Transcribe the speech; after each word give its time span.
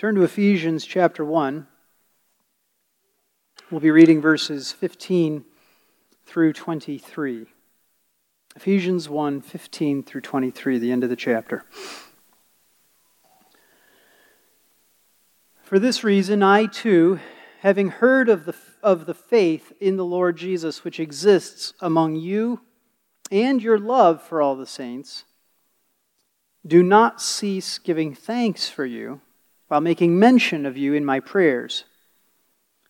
Turn 0.00 0.14
to 0.14 0.22
Ephesians 0.22 0.86
chapter 0.86 1.26
1. 1.26 1.66
We'll 3.70 3.82
be 3.82 3.90
reading 3.90 4.22
verses 4.22 4.72
15 4.72 5.44
through 6.24 6.54
23. 6.54 7.44
Ephesians 8.56 9.10
1 9.10 9.42
15 9.42 10.02
through 10.02 10.22
23, 10.22 10.78
the 10.78 10.90
end 10.90 11.04
of 11.04 11.10
the 11.10 11.16
chapter. 11.16 11.66
For 15.64 15.78
this 15.78 16.02
reason, 16.02 16.42
I 16.42 16.64
too, 16.64 17.20
having 17.58 17.90
heard 17.90 18.30
of 18.30 18.46
the, 18.46 18.54
of 18.82 19.04
the 19.04 19.12
faith 19.12 19.70
in 19.80 19.98
the 19.98 20.04
Lord 20.06 20.38
Jesus 20.38 20.82
which 20.82 20.98
exists 20.98 21.74
among 21.78 22.16
you 22.16 22.62
and 23.30 23.62
your 23.62 23.78
love 23.78 24.22
for 24.22 24.40
all 24.40 24.56
the 24.56 24.64
saints, 24.64 25.24
do 26.66 26.82
not 26.82 27.20
cease 27.20 27.76
giving 27.78 28.14
thanks 28.14 28.66
for 28.66 28.86
you 28.86 29.20
while 29.70 29.80
making 29.80 30.18
mention 30.18 30.66
of 30.66 30.76
you 30.76 30.94
in 30.94 31.04
my 31.04 31.20
prayers, 31.20 31.84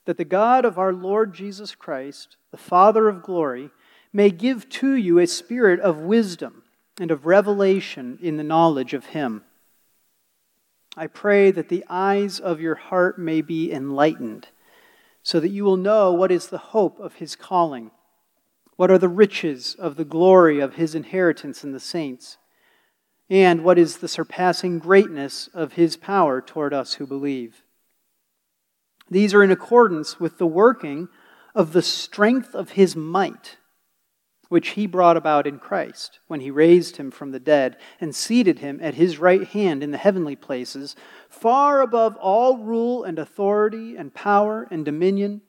that 0.06 0.16
the 0.16 0.24
God 0.24 0.64
of 0.64 0.78
our 0.78 0.94
Lord 0.94 1.34
Jesus 1.34 1.74
Christ, 1.74 2.38
the 2.52 2.56
Father 2.56 3.06
of 3.06 3.22
glory, 3.22 3.68
may 4.14 4.30
give 4.30 4.66
to 4.70 4.94
you 4.94 5.18
a 5.18 5.26
spirit 5.26 5.78
of 5.80 5.98
wisdom 5.98 6.62
and 6.98 7.10
of 7.10 7.26
revelation 7.26 8.18
in 8.22 8.38
the 8.38 8.42
knowledge 8.42 8.94
of 8.94 9.04
him. 9.04 9.44
I 10.96 11.06
pray 11.06 11.50
that 11.50 11.68
the 11.68 11.84
eyes 11.90 12.40
of 12.40 12.62
your 12.62 12.76
heart 12.76 13.18
may 13.18 13.42
be 13.42 13.70
enlightened, 13.70 14.48
so 15.22 15.38
that 15.38 15.50
you 15.50 15.64
will 15.64 15.76
know 15.76 16.14
what 16.14 16.32
is 16.32 16.46
the 16.46 16.56
hope 16.56 16.98
of 16.98 17.16
his 17.16 17.36
calling, 17.36 17.90
what 18.76 18.90
are 18.90 18.96
the 18.96 19.06
riches 19.06 19.74
of 19.74 19.96
the 19.96 20.06
glory 20.06 20.60
of 20.60 20.76
his 20.76 20.94
inheritance 20.94 21.62
in 21.62 21.72
the 21.72 21.78
saints 21.78 22.38
and 23.30 23.62
what 23.62 23.78
is 23.78 23.98
the 23.98 24.08
surpassing 24.08 24.80
greatness 24.80 25.48
of 25.54 25.74
his 25.74 25.96
power 25.96 26.40
toward 26.40 26.74
us 26.74 26.94
who 26.94 27.06
believe. 27.06 27.62
These 29.08 29.32
are 29.32 29.44
in 29.44 29.52
accordance 29.52 30.18
with 30.18 30.38
the 30.38 30.46
working 30.46 31.08
of 31.54 31.72
the 31.72 31.82
strength 31.82 32.54
of 32.54 32.70
his 32.70 32.96
might, 32.96 33.56
which 34.48 34.70
he 34.70 34.84
brought 34.86 35.16
about 35.16 35.46
in 35.46 35.60
Christ 35.60 36.18
when 36.26 36.40
he 36.40 36.50
raised 36.50 36.96
him 36.96 37.12
from 37.12 37.30
the 37.30 37.38
dead 37.38 37.76
and 38.00 38.14
seated 38.14 38.58
him 38.58 38.80
at 38.82 38.94
his 38.94 39.18
right 39.18 39.46
hand 39.46 39.84
in 39.84 39.92
the 39.92 39.98
heavenly 39.98 40.36
places, 40.36 40.96
far 41.28 41.80
above 41.80 42.16
all 42.16 42.58
rule 42.58 43.04
and 43.04 43.16
authority 43.16 43.96
and 43.96 44.12
power 44.12 44.66
and 44.72 44.84
dominion, 44.84 45.42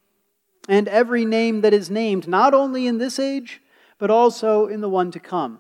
and 0.70 0.88
every 0.88 1.26
name 1.26 1.62
that 1.62 1.74
is 1.74 1.90
named, 1.90 2.28
not 2.28 2.54
only 2.54 2.86
in 2.86 3.00
this 3.00 3.18
age, 3.18 3.60
but 3.98 4.12
also 4.12 4.68
in 4.68 4.82
the 4.82 4.90
one 4.90 5.10
to 5.12 5.20
come 5.20 5.60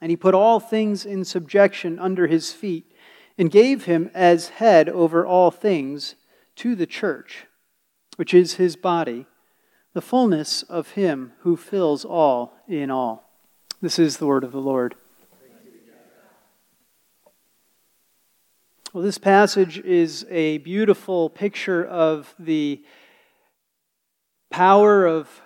and 0.00 0.10
he 0.10 0.16
put 0.16 0.34
all 0.34 0.60
things 0.60 1.06
in 1.06 1.24
subjection 1.24 1.98
under 1.98 2.26
his 2.26 2.52
feet, 2.52 2.90
and 3.36 3.50
gave 3.50 3.84
him 3.84 4.10
as 4.14 4.48
head 4.50 4.88
over 4.88 5.26
all 5.26 5.50
things 5.50 6.14
to 6.56 6.74
the 6.74 6.86
church, 6.86 7.46
which 8.16 8.32
is 8.32 8.54
his 8.54 8.76
body, 8.76 9.26
the 9.92 10.02
fullness 10.02 10.62
of 10.64 10.90
him 10.90 11.32
who 11.40 11.56
fills 11.56 12.04
all 12.04 12.56
in 12.68 12.90
all. 12.90 13.30
This 13.80 13.98
is 13.98 14.18
the 14.18 14.26
word 14.26 14.44
of 14.44 14.52
the 14.52 14.60
Lord. 14.60 14.94
Well, 18.92 19.02
this 19.02 19.18
passage 19.18 19.78
is 19.80 20.24
a 20.30 20.58
beautiful 20.58 21.28
picture 21.28 21.84
of 21.84 22.32
the 22.38 22.84
power 24.50 25.04
of 25.04 25.42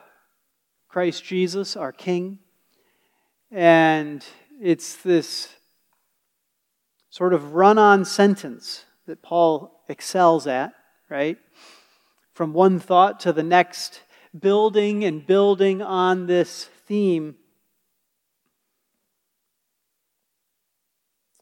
Christ 0.89 1.25
Jesus, 1.25 1.75
our 1.75 1.93
King, 1.93 2.41
and 3.51 4.25
it's 4.61 4.97
this 4.97 5.49
sort 7.11 7.33
of 7.33 7.55
run 7.55 7.79
on 7.79 8.05
sentence 8.05 8.85
that 9.07 9.23
Paul 9.23 9.83
excels 9.89 10.47
at, 10.47 10.73
right? 11.09 11.39
From 12.35 12.53
one 12.53 12.79
thought 12.79 13.21
to 13.21 13.33
the 13.33 13.43
next, 13.43 14.03
building 14.39 15.05
and 15.05 15.27
building 15.27 15.83
on 15.83 16.27
this 16.27 16.65
theme. 16.87 17.37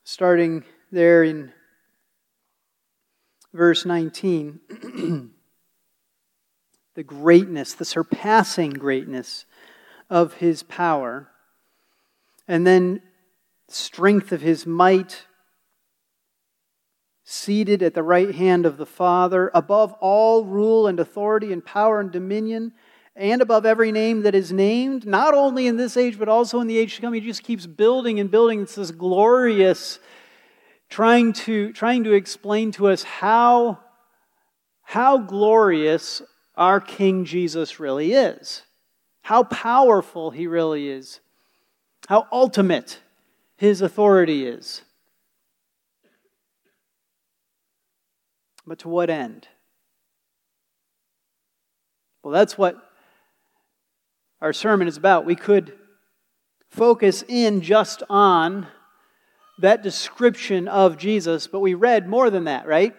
Starting 0.04 0.64
there 0.92 1.24
in 1.24 1.52
verse 3.52 3.84
19, 3.84 4.60
the 6.94 7.02
greatness, 7.02 7.74
the 7.74 7.84
surpassing 7.84 8.70
greatness 8.70 9.44
of 10.08 10.34
his 10.34 10.62
power 10.62 11.28
and 12.48 12.66
then 12.66 13.02
strength 13.68 14.32
of 14.32 14.40
his 14.40 14.66
might, 14.66 15.26
seated 17.24 17.82
at 17.82 17.94
the 17.94 18.02
right 18.02 18.34
hand 18.34 18.64
of 18.64 18.76
the 18.76 18.86
Father, 18.86 19.50
above 19.52 19.92
all 19.94 20.44
rule 20.44 20.86
and 20.86 21.00
authority 21.00 21.52
and 21.52 21.64
power 21.64 21.98
and 21.98 22.12
dominion, 22.12 22.72
and 23.16 23.42
above 23.42 23.66
every 23.66 23.90
name 23.90 24.22
that 24.22 24.34
is 24.34 24.52
named, 24.52 25.06
not 25.06 25.34
only 25.34 25.66
in 25.66 25.76
this 25.76 25.96
age, 25.96 26.18
but 26.18 26.28
also 26.28 26.60
in 26.60 26.66
the 26.66 26.78
age 26.78 26.94
to 26.94 27.00
come. 27.00 27.14
He 27.14 27.20
just 27.20 27.42
keeps 27.42 27.66
building 27.66 28.20
and 28.20 28.30
building. 28.30 28.62
It's 28.62 28.76
this 28.76 28.90
glorious, 28.90 29.98
trying 30.88 31.32
to, 31.32 31.72
trying 31.72 32.04
to 32.04 32.12
explain 32.12 32.70
to 32.72 32.88
us 32.88 33.02
how, 33.02 33.80
how 34.82 35.18
glorious 35.18 36.22
our 36.54 36.80
King 36.80 37.24
Jesus 37.24 37.80
really 37.80 38.12
is, 38.12 38.62
how 39.22 39.42
powerful 39.42 40.30
he 40.30 40.46
really 40.46 40.88
is 40.88 41.20
how 42.08 42.26
ultimate 42.30 43.00
his 43.56 43.82
authority 43.82 44.46
is. 44.46 44.82
But 48.66 48.80
to 48.80 48.88
what 48.88 49.10
end? 49.10 49.48
Well, 52.22 52.32
that's 52.32 52.58
what 52.58 52.76
our 54.40 54.52
sermon 54.52 54.88
is 54.88 54.96
about. 54.96 55.24
We 55.24 55.36
could 55.36 55.72
focus 56.68 57.24
in 57.26 57.60
just 57.60 58.02
on 58.10 58.66
that 59.58 59.82
description 59.82 60.68
of 60.68 60.98
Jesus, 60.98 61.46
but 61.46 61.60
we 61.60 61.74
read 61.74 62.08
more 62.08 62.28
than 62.28 62.44
that, 62.44 62.66
right? 62.66 62.94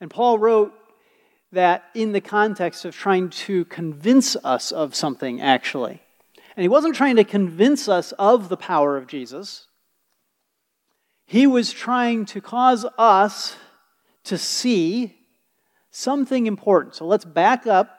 And 0.00 0.10
Paul 0.10 0.38
wrote 0.38 0.72
that 1.52 1.84
in 1.94 2.12
the 2.12 2.20
context 2.20 2.84
of 2.84 2.94
trying 2.94 3.30
to 3.30 3.64
convince 3.66 4.36
us 4.36 4.72
of 4.72 4.94
something, 4.94 5.40
actually. 5.40 6.02
And 6.56 6.62
he 6.62 6.68
wasn't 6.68 6.96
trying 6.96 7.16
to 7.16 7.24
convince 7.24 7.86
us 7.86 8.12
of 8.12 8.48
the 8.48 8.56
power 8.56 8.96
of 8.96 9.06
Jesus. 9.06 9.68
He 11.26 11.46
was 11.46 11.70
trying 11.70 12.24
to 12.26 12.40
cause 12.40 12.86
us 12.96 13.56
to 14.24 14.38
see 14.38 15.16
something 15.90 16.46
important. 16.46 16.94
So 16.94 17.06
let's 17.06 17.26
back 17.26 17.66
up 17.66 17.98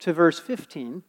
to 0.00 0.12
verse 0.12 0.38
15. 0.38 1.02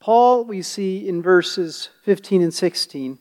Paul, 0.00 0.44
we 0.44 0.62
see 0.62 1.08
in 1.08 1.22
verses 1.22 1.90
15 2.04 2.42
and 2.42 2.54
16, 2.54 3.18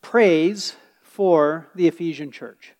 prays 0.00 0.76
for 1.02 1.68
the 1.74 1.86
Ephesian 1.86 2.30
church. 2.30 2.74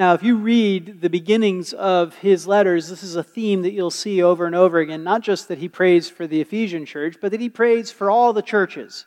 Now, 0.00 0.14
if 0.14 0.22
you 0.22 0.38
read 0.38 1.02
the 1.02 1.10
beginnings 1.10 1.74
of 1.74 2.14
his 2.14 2.46
letters, 2.46 2.88
this 2.88 3.02
is 3.02 3.16
a 3.16 3.22
theme 3.22 3.60
that 3.60 3.72
you'll 3.72 3.90
see 3.90 4.22
over 4.22 4.46
and 4.46 4.54
over 4.54 4.78
again. 4.78 5.04
Not 5.04 5.20
just 5.20 5.48
that 5.48 5.58
he 5.58 5.68
prays 5.68 6.08
for 6.08 6.26
the 6.26 6.40
Ephesian 6.40 6.86
church, 6.86 7.16
but 7.20 7.32
that 7.32 7.40
he 7.42 7.50
prays 7.50 7.90
for 7.90 8.10
all 8.10 8.32
the 8.32 8.40
churches. 8.40 9.04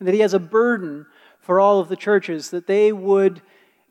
And 0.00 0.08
that 0.08 0.14
he 0.14 0.22
has 0.22 0.34
a 0.34 0.40
burden 0.40 1.06
for 1.38 1.60
all 1.60 1.78
of 1.78 1.88
the 1.88 1.94
churches, 1.94 2.50
that 2.50 2.66
they 2.66 2.90
would 2.90 3.40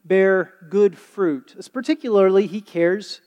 bear 0.04 0.56
good 0.70 0.98
fruit. 0.98 1.56
As 1.58 1.70
particularly, 1.70 2.48
he 2.48 2.60
cares 2.60 3.22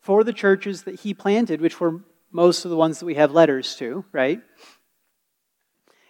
for 0.00 0.24
the 0.24 0.32
churches 0.32 0.82
that 0.82 1.02
he 1.02 1.14
planted, 1.14 1.60
which 1.60 1.78
were 1.78 2.00
most 2.32 2.64
of 2.64 2.72
the 2.72 2.76
ones 2.76 2.98
that 2.98 3.06
we 3.06 3.14
have 3.14 3.30
letters 3.30 3.76
to, 3.76 4.04
right? 4.10 4.40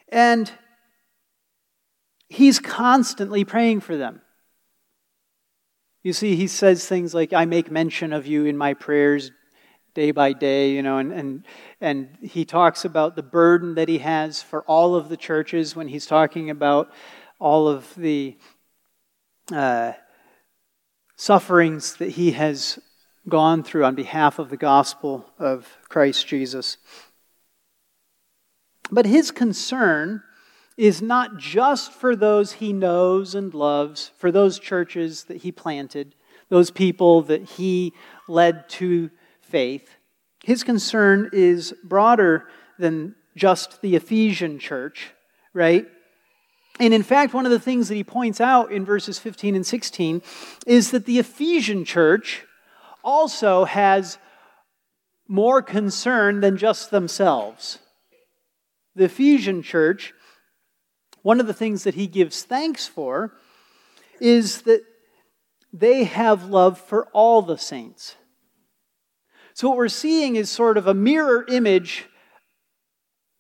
And 0.09 0.51
he's 2.31 2.59
constantly 2.59 3.45
praying 3.45 3.81
for 3.81 3.99
them. 3.99 4.22
You 6.03 6.13
see, 6.13 6.35
he 6.35 6.49
says 6.49 6.87
things 6.87 7.15
like, 7.15 7.33
I 7.33 7.45
make 7.45 7.71
mention 7.71 8.13
of 8.13 8.27
you 8.27 8.45
in 8.45 8.57
my 8.57 8.75
prayers 8.75 9.31
day 9.95 10.11
by 10.11 10.33
day, 10.33 10.71
you 10.73 10.83
know, 10.83 10.99
and, 10.99 11.13
and, 11.13 11.47
and 11.81 12.17
he 12.23 12.45
talks 12.45 12.85
about 12.85 13.15
the 13.15 13.23
burden 13.23 13.75
that 13.75 13.89
he 13.89 13.99
has 13.99 14.43
for 14.43 14.63
all 14.63 14.95
of 14.95 15.09
the 15.09 15.17
churches 15.17 15.77
when 15.77 15.89
he's 15.89 16.07
talking 16.07 16.51
about 16.51 16.91
all 17.39 17.69
of 17.69 17.95
the 17.95 18.37
uh, 19.53 19.93
sufferings 21.17 21.97
that 21.97 22.11
he 22.11 22.33
has 22.33 22.79
gone 23.29 23.63
through 23.63 23.85
on 23.85 23.95
behalf 23.95 24.39
of 24.39 24.49
the 24.49 24.57
gospel 24.57 25.27
of 25.39 25.79
Christ 25.89 26.27
Jesus. 26.27 26.79
But 28.91 29.07
his 29.07 29.31
concern 29.31 30.23
is 30.77 31.03
not 31.03 31.37
just 31.37 31.93
for 31.93 32.17
those 32.17 32.53
he 32.53 32.73
knows 32.73 33.35
and 33.35 33.53
loves, 33.55 34.11
for 34.17 34.33
those 34.33 34.59
churches 34.59 35.25
that 35.25 35.39
he 35.39 35.53
planted, 35.53 36.15
those 36.49 36.71
people 36.71 37.23
that 37.23 37.43
he 37.43 37.93
led 38.29 38.69
to 38.69 39.11
faith. 39.41 39.97
His 40.45 40.65
concern 40.65 41.31
is 41.33 41.75
broader 41.85 42.49
than 42.79 43.15
just 43.37 43.81
the 43.81 43.97
Ephesian 43.97 44.59
church, 44.59 45.13
right? 45.55 45.87
And 46.81 46.95
in 46.95 47.03
fact, 47.03 47.35
one 47.35 47.47
of 47.47 47.53
the 47.53 47.61
things 47.61 47.89
that 47.89 47.95
he 47.95 48.05
points 48.05 48.41
out 48.41 48.73
in 48.73 48.85
verses 48.85 49.19
15 49.19 49.55
and 49.55 49.67
16 49.67 50.23
is 50.67 50.91
that 50.91 51.07
the 51.07 51.19
Ephesian 51.19 51.85
church 51.85 52.45
also 53.05 53.65
has 53.65 54.19
more 55.29 55.63
concern 55.63 56.41
than 56.41 56.57
just 56.57 56.91
themselves. 56.91 57.79
The 58.95 59.05
Ephesian 59.05 59.63
church, 59.63 60.13
one 61.23 61.41
of 61.41 61.47
the 61.47 61.55
things 61.55 61.85
that 61.85 61.95
he 61.95 62.07
gives 62.07 62.43
thanks 62.43 62.87
for 62.87 63.33
is 64.21 64.63
that 64.63 64.83
they 65.73 66.05
have 66.05 66.45
love 66.45 66.79
for 66.79 67.07
all 67.13 67.43
the 67.43 67.57
saints. 67.57 68.17
So, 69.55 69.69
what 69.69 69.79
we're 69.79 69.89
seeing 69.89 70.37
is 70.37 70.51
sort 70.51 70.77
of 70.77 70.87
a 70.87 70.95
mirror 70.95 71.45
image, 71.49 72.07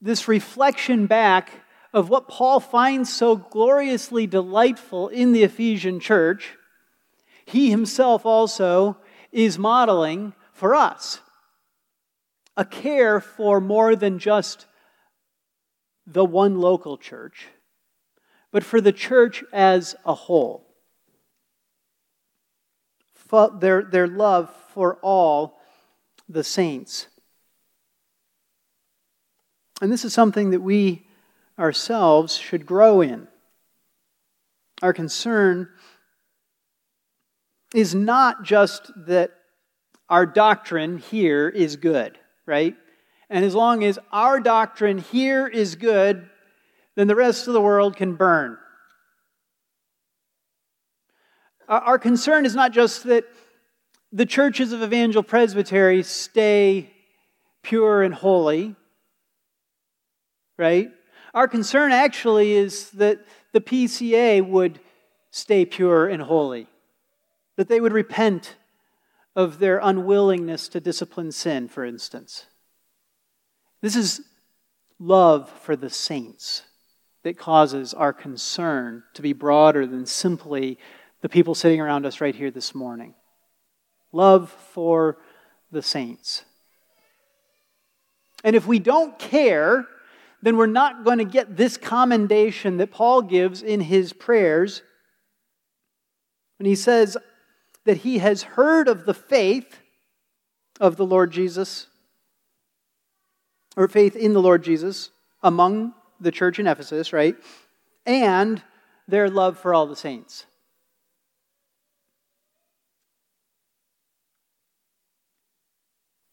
this 0.00 0.28
reflection 0.28 1.06
back 1.06 1.50
of 1.92 2.08
what 2.08 2.28
Paul 2.28 2.60
finds 2.60 3.12
so 3.12 3.36
gloriously 3.36 4.26
delightful 4.26 5.08
in 5.08 5.32
the 5.32 5.42
Ephesian 5.42 6.00
church. 6.00 6.56
He 7.44 7.70
himself 7.70 8.24
also 8.24 8.96
is 9.30 9.58
modeling 9.58 10.32
for 10.52 10.74
us 10.74 11.20
a 12.56 12.64
care 12.64 13.20
for 13.20 13.60
more 13.60 13.96
than 13.96 14.18
just 14.18 14.66
the 16.06 16.24
one 16.24 16.60
local 16.60 16.98
church, 16.98 17.46
but 18.52 18.62
for 18.62 18.80
the 18.80 18.92
church 18.92 19.42
as 19.52 19.96
a 20.04 20.14
whole. 20.14 20.68
Their, 23.60 23.82
their 23.82 24.06
love 24.06 24.54
for 24.74 24.96
all 24.96 25.58
the 26.28 26.44
saints. 26.44 27.06
And 29.80 29.90
this 29.90 30.04
is 30.04 30.12
something 30.12 30.50
that 30.50 30.60
we 30.60 31.06
ourselves 31.58 32.36
should 32.36 32.66
grow 32.66 33.00
in. 33.00 33.26
Our 34.82 34.92
concern 34.92 35.70
is 37.74 37.94
not 37.94 38.42
just 38.42 38.92
that 39.06 39.30
our 40.10 40.26
doctrine 40.26 40.98
here 40.98 41.48
is 41.48 41.76
good, 41.76 42.18
right? 42.44 42.76
And 43.30 43.46
as 43.46 43.54
long 43.54 43.82
as 43.82 43.98
our 44.12 44.40
doctrine 44.40 44.98
here 44.98 45.46
is 45.48 45.74
good, 45.76 46.28
then 46.94 47.06
the 47.06 47.16
rest 47.16 47.48
of 47.48 47.54
the 47.54 47.60
world 47.60 47.96
can 47.96 48.14
burn. 48.14 48.58
Our 51.68 51.98
concern 51.98 52.44
is 52.44 52.54
not 52.54 52.72
just 52.72 53.04
that 53.04 53.24
the 54.12 54.26
churches 54.26 54.72
of 54.72 54.82
Evangel 54.82 55.22
Presbytery 55.22 56.02
stay 56.02 56.92
pure 57.62 58.02
and 58.02 58.12
holy, 58.12 58.76
right? 60.58 60.90
Our 61.32 61.48
concern 61.48 61.92
actually 61.92 62.52
is 62.52 62.90
that 62.90 63.24
the 63.52 63.60
PCA 63.60 64.46
would 64.46 64.80
stay 65.30 65.64
pure 65.64 66.06
and 66.08 66.22
holy, 66.22 66.66
that 67.56 67.68
they 67.68 67.80
would 67.80 67.92
repent 67.92 68.56
of 69.34 69.58
their 69.58 69.78
unwillingness 69.78 70.68
to 70.68 70.80
discipline 70.80 71.32
sin, 71.32 71.68
for 71.68 71.86
instance. 71.86 72.46
This 73.80 73.96
is 73.96 74.20
love 74.98 75.48
for 75.48 75.74
the 75.74 75.88
saints 75.88 76.64
that 77.24 77.38
causes 77.38 77.94
our 77.94 78.12
concern 78.12 79.02
to 79.14 79.22
be 79.22 79.32
broader 79.32 79.86
than 79.86 80.06
simply 80.06 80.78
the 81.20 81.28
people 81.28 81.54
sitting 81.54 81.80
around 81.80 82.04
us 82.04 82.20
right 82.20 82.34
here 82.34 82.50
this 82.50 82.74
morning. 82.74 83.14
Love 84.10 84.50
for 84.50 85.18
the 85.70 85.82
saints. 85.82 86.44
And 88.44 88.56
if 88.56 88.66
we 88.66 88.78
don't 88.78 89.18
care 89.18 89.86
then 90.42 90.56
we're 90.56 90.66
not 90.66 91.04
going 91.04 91.18
to 91.18 91.24
get 91.24 91.56
this 91.56 91.76
commendation 91.76 92.76
that 92.78 92.90
Paul 92.90 93.22
gives 93.22 93.62
in 93.62 93.80
his 93.80 94.12
prayers 94.12 94.82
when 96.58 96.66
he 96.66 96.74
says 96.74 97.16
that 97.84 97.98
he 97.98 98.18
has 98.18 98.42
heard 98.42 98.88
of 98.88 99.06
the 99.06 99.14
faith 99.14 99.80
of 100.80 100.96
the 100.96 101.06
Lord 101.06 101.30
Jesus, 101.30 101.86
or 103.76 103.86
faith 103.86 104.16
in 104.16 104.32
the 104.32 104.42
Lord 104.42 104.64
Jesus 104.64 105.10
among 105.42 105.94
the 106.22 106.30
church 106.30 106.58
in 106.58 106.66
Ephesus, 106.66 107.12
right? 107.12 107.36
And 108.06 108.62
their 109.08 109.28
love 109.28 109.58
for 109.58 109.74
all 109.74 109.86
the 109.86 109.96
saints. 109.96 110.46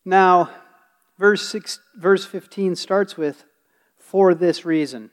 Now, 0.06 0.50
verse, 1.18 1.48
six, 1.48 1.80
verse 1.96 2.26
15 2.26 2.76
starts 2.76 3.18
with 3.18 3.44
for 3.98 4.34
this 4.34 4.66
reason. 4.66 5.12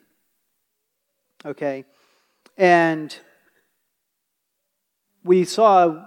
Okay? 1.44 1.84
And 2.56 3.14
we 5.22 5.44
saw 5.44 6.04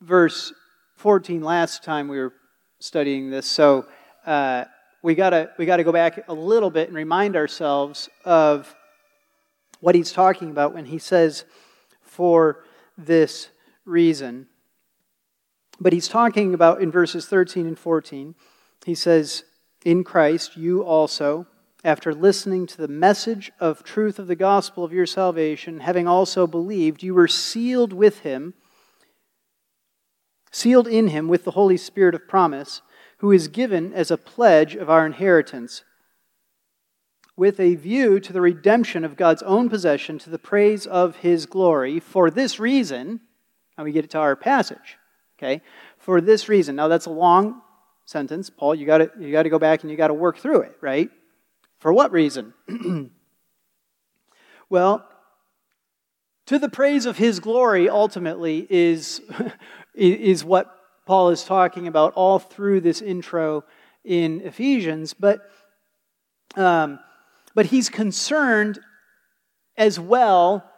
verse 0.00 0.52
14 0.96 1.42
last 1.42 1.84
time 1.84 2.08
we 2.08 2.18
were 2.18 2.32
studying 2.78 3.30
this, 3.30 3.46
so 3.46 3.86
uh, 4.24 4.64
we 5.02 5.14
gotta 5.14 5.50
we 5.58 5.66
gotta 5.66 5.84
go 5.84 5.92
back 5.92 6.28
a 6.28 6.34
little 6.34 6.70
bit 6.70 6.88
and 6.88 6.96
remind 6.96 7.36
ourselves 7.36 8.08
of 8.24 8.74
what 9.80 9.94
he's 9.94 10.12
talking 10.12 10.50
about 10.50 10.74
when 10.74 10.86
he 10.86 10.98
says 10.98 11.44
for 12.02 12.64
this 12.98 13.48
reason. 13.84 14.46
But 15.80 15.94
he's 15.94 16.08
talking 16.08 16.52
about 16.52 16.82
in 16.82 16.90
verses 16.90 17.26
13 17.26 17.66
and 17.66 17.78
14, 17.78 18.34
he 18.84 18.94
says, 18.94 19.44
in 19.84 20.04
Christ, 20.04 20.56
you 20.56 20.84
also, 20.84 21.46
after 21.82 22.14
listening 22.14 22.66
to 22.66 22.76
the 22.76 22.88
message 22.88 23.50
of 23.58 23.82
truth 23.82 24.18
of 24.18 24.26
the 24.26 24.36
gospel 24.36 24.84
of 24.84 24.92
your 24.92 25.06
salvation, 25.06 25.80
having 25.80 26.06
also 26.06 26.46
believed, 26.46 27.02
you 27.02 27.14
were 27.14 27.28
sealed 27.28 27.94
with 27.94 28.20
him, 28.20 28.52
sealed 30.50 30.86
in 30.86 31.08
him 31.08 31.28
with 31.28 31.44
the 31.44 31.52
Holy 31.52 31.78
Spirit 31.78 32.14
of 32.14 32.28
promise, 32.28 32.82
who 33.20 33.32
is 33.32 33.48
given 33.48 33.92
as 33.92 34.10
a 34.10 34.16
pledge 34.16 34.74
of 34.74 34.88
our 34.88 35.04
inheritance, 35.04 35.84
with 37.36 37.60
a 37.60 37.74
view 37.74 38.18
to 38.18 38.32
the 38.32 38.40
redemption 38.40 39.04
of 39.04 39.16
God's 39.16 39.42
own 39.42 39.68
possession 39.68 40.18
to 40.20 40.30
the 40.30 40.38
praise 40.38 40.86
of 40.86 41.16
his 41.16 41.44
glory. 41.44 42.00
For 42.00 42.30
this 42.30 42.58
reason, 42.58 43.20
and 43.76 43.84
we 43.84 43.92
get 43.92 44.06
it 44.06 44.10
to 44.12 44.18
our 44.18 44.36
passage, 44.36 44.96
okay? 45.38 45.60
For 45.98 46.22
this 46.22 46.48
reason. 46.48 46.76
Now 46.76 46.88
that's 46.88 47.04
a 47.04 47.10
long 47.10 47.60
sentence, 48.06 48.48
Paul, 48.48 48.74
you 48.74 48.86
got 48.86 48.98
to 48.98 49.10
you 49.20 49.30
to 49.42 49.50
go 49.50 49.58
back 49.58 49.82
and 49.82 49.90
you 49.90 49.98
got 49.98 50.08
to 50.08 50.14
work 50.14 50.38
through 50.38 50.62
it, 50.62 50.76
right? 50.80 51.10
For 51.78 51.92
what 51.92 52.12
reason? 52.12 52.54
well, 54.70 55.06
to 56.46 56.58
the 56.58 56.70
praise 56.70 57.04
of 57.04 57.18
his 57.18 57.38
glory 57.38 57.86
ultimately 57.86 58.66
is 58.70 59.20
is 59.94 60.42
what 60.42 60.74
Paul 61.10 61.30
is 61.30 61.42
talking 61.42 61.88
about 61.88 62.12
all 62.14 62.38
through 62.38 62.82
this 62.82 63.02
intro 63.02 63.64
in 64.04 64.42
Ephesians, 64.42 65.12
but 65.12 65.50
um, 66.54 67.00
but 67.52 67.66
he's 67.66 67.88
concerned 67.88 68.78
as 69.76 69.98
well 69.98 70.70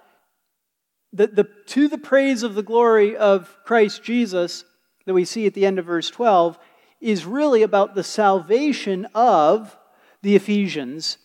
that 1.12 1.36
the 1.36 1.46
to 1.66 1.86
the 1.86 1.98
praise 1.98 2.42
of 2.42 2.54
the 2.54 2.62
glory 2.62 3.14
of 3.14 3.54
Christ 3.66 4.02
Jesus 4.02 4.64
that 5.04 5.12
we 5.12 5.26
see 5.26 5.44
at 5.44 5.52
the 5.52 5.66
end 5.66 5.78
of 5.78 5.84
verse 5.84 6.08
12 6.08 6.58
is 7.02 7.26
really 7.26 7.62
about 7.62 7.94
the 7.94 8.02
salvation 8.02 9.06
of 9.14 9.76
the 10.22 10.34
Ephesians 10.34 11.18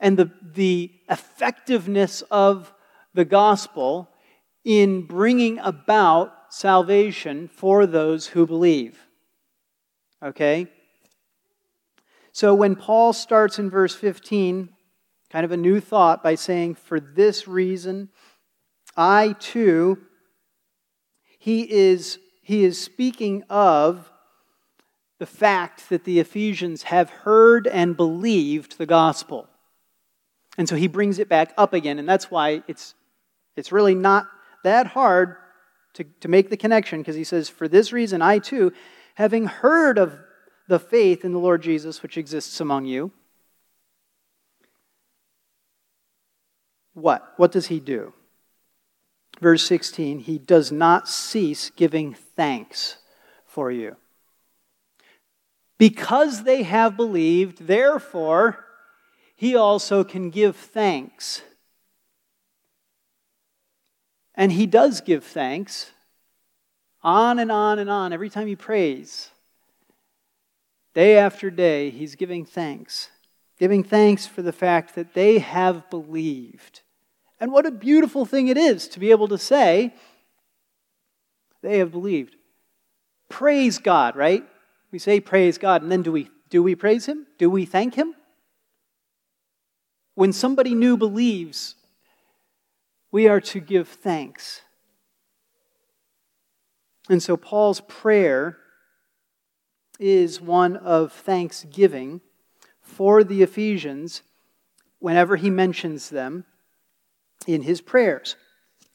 and 0.00 0.16
the, 0.16 0.32
the 0.42 0.90
effectiveness 1.08 2.22
of 2.32 2.74
the 3.14 3.24
gospel 3.24 4.10
in 4.64 5.02
bringing 5.02 5.60
about 5.60 6.34
salvation 6.50 7.48
for 7.48 7.86
those 7.86 8.28
who 8.28 8.46
believe. 8.46 8.98
Okay? 10.22 10.66
So 12.32 12.54
when 12.54 12.76
Paul 12.76 13.12
starts 13.12 13.58
in 13.58 13.70
verse 13.70 13.94
15, 13.94 14.68
kind 15.30 15.44
of 15.44 15.52
a 15.52 15.56
new 15.56 15.80
thought 15.80 16.22
by 16.22 16.34
saying, 16.34 16.76
For 16.76 17.00
this 17.00 17.48
reason, 17.48 18.10
I 18.96 19.34
too, 19.38 19.98
he 21.38 21.70
is, 21.70 22.18
he 22.42 22.64
is 22.64 22.80
speaking 22.80 23.44
of 23.48 24.10
the 25.18 25.26
fact 25.26 25.88
that 25.88 26.04
the 26.04 26.20
Ephesians 26.20 26.84
have 26.84 27.10
heard 27.10 27.66
and 27.66 27.96
believed 27.96 28.78
the 28.78 28.86
gospel. 28.86 29.48
And 30.56 30.68
so 30.68 30.76
he 30.76 30.88
brings 30.88 31.18
it 31.18 31.28
back 31.28 31.52
up 31.56 31.72
again, 31.72 31.98
and 31.98 32.08
that's 32.08 32.30
why 32.30 32.62
it's, 32.66 32.94
it's 33.56 33.72
really 33.72 33.94
not 33.94 34.26
that 34.64 34.88
hard 34.88 35.36
to, 35.98 36.04
to 36.20 36.28
make 36.28 36.48
the 36.48 36.56
connection, 36.56 37.00
because 37.00 37.16
he 37.16 37.24
says, 37.24 37.48
For 37.48 37.66
this 37.66 37.92
reason, 37.92 38.22
I 38.22 38.38
too, 38.38 38.72
having 39.16 39.46
heard 39.46 39.98
of 39.98 40.16
the 40.68 40.78
faith 40.78 41.24
in 41.24 41.32
the 41.32 41.40
Lord 41.40 41.60
Jesus 41.60 42.02
which 42.02 42.16
exists 42.16 42.60
among 42.60 42.86
you, 42.86 43.10
what? 46.94 47.34
What 47.36 47.50
does 47.50 47.66
he 47.66 47.80
do? 47.80 48.12
Verse 49.40 49.66
16, 49.66 50.20
he 50.20 50.38
does 50.38 50.70
not 50.70 51.08
cease 51.08 51.70
giving 51.70 52.14
thanks 52.14 52.98
for 53.44 53.72
you. 53.72 53.96
Because 55.78 56.44
they 56.44 56.62
have 56.62 56.96
believed, 56.96 57.66
therefore, 57.66 58.64
he 59.34 59.56
also 59.56 60.04
can 60.04 60.30
give 60.30 60.54
thanks. 60.54 61.42
And 64.38 64.52
he 64.52 64.66
does 64.66 65.00
give 65.00 65.24
thanks 65.24 65.90
on 67.02 67.40
and 67.40 67.50
on 67.50 67.80
and 67.80 67.90
on 67.90 68.12
every 68.12 68.30
time 68.30 68.46
he 68.46 68.54
prays. 68.54 69.30
Day 70.94 71.18
after 71.18 71.50
day, 71.50 71.90
he's 71.90 72.14
giving 72.14 72.44
thanks, 72.44 73.10
giving 73.58 73.82
thanks 73.82 74.26
for 74.26 74.42
the 74.42 74.52
fact 74.52 74.94
that 74.94 75.12
they 75.14 75.40
have 75.40 75.90
believed. 75.90 76.82
And 77.40 77.50
what 77.50 77.66
a 77.66 77.72
beautiful 77.72 78.24
thing 78.24 78.46
it 78.46 78.56
is 78.56 78.86
to 78.88 79.00
be 79.00 79.10
able 79.10 79.26
to 79.28 79.38
say, 79.38 79.92
they 81.60 81.78
have 81.78 81.90
believed. 81.90 82.36
Praise 83.28 83.78
God, 83.78 84.14
right? 84.14 84.44
We 84.92 85.00
say 85.00 85.18
praise 85.18 85.58
God, 85.58 85.82
and 85.82 85.90
then 85.90 86.02
do 86.02 86.12
we 86.12 86.30
do 86.48 86.62
we 86.62 86.76
praise 86.76 87.06
him? 87.06 87.26
Do 87.38 87.50
we 87.50 87.66
thank 87.66 87.94
him? 87.94 88.14
When 90.14 90.32
somebody 90.32 90.74
new 90.74 90.96
believes, 90.96 91.74
we 93.10 93.28
are 93.28 93.40
to 93.40 93.60
give 93.60 93.88
thanks. 93.88 94.62
And 97.08 97.22
so 97.22 97.36
Paul's 97.36 97.80
prayer 97.80 98.58
is 99.98 100.40
one 100.40 100.76
of 100.76 101.12
thanksgiving 101.12 102.20
for 102.80 103.24
the 103.24 103.42
Ephesians 103.42 104.22
whenever 104.98 105.36
he 105.36 105.50
mentions 105.50 106.10
them 106.10 106.44
in 107.46 107.62
his 107.62 107.80
prayers. 107.80 108.36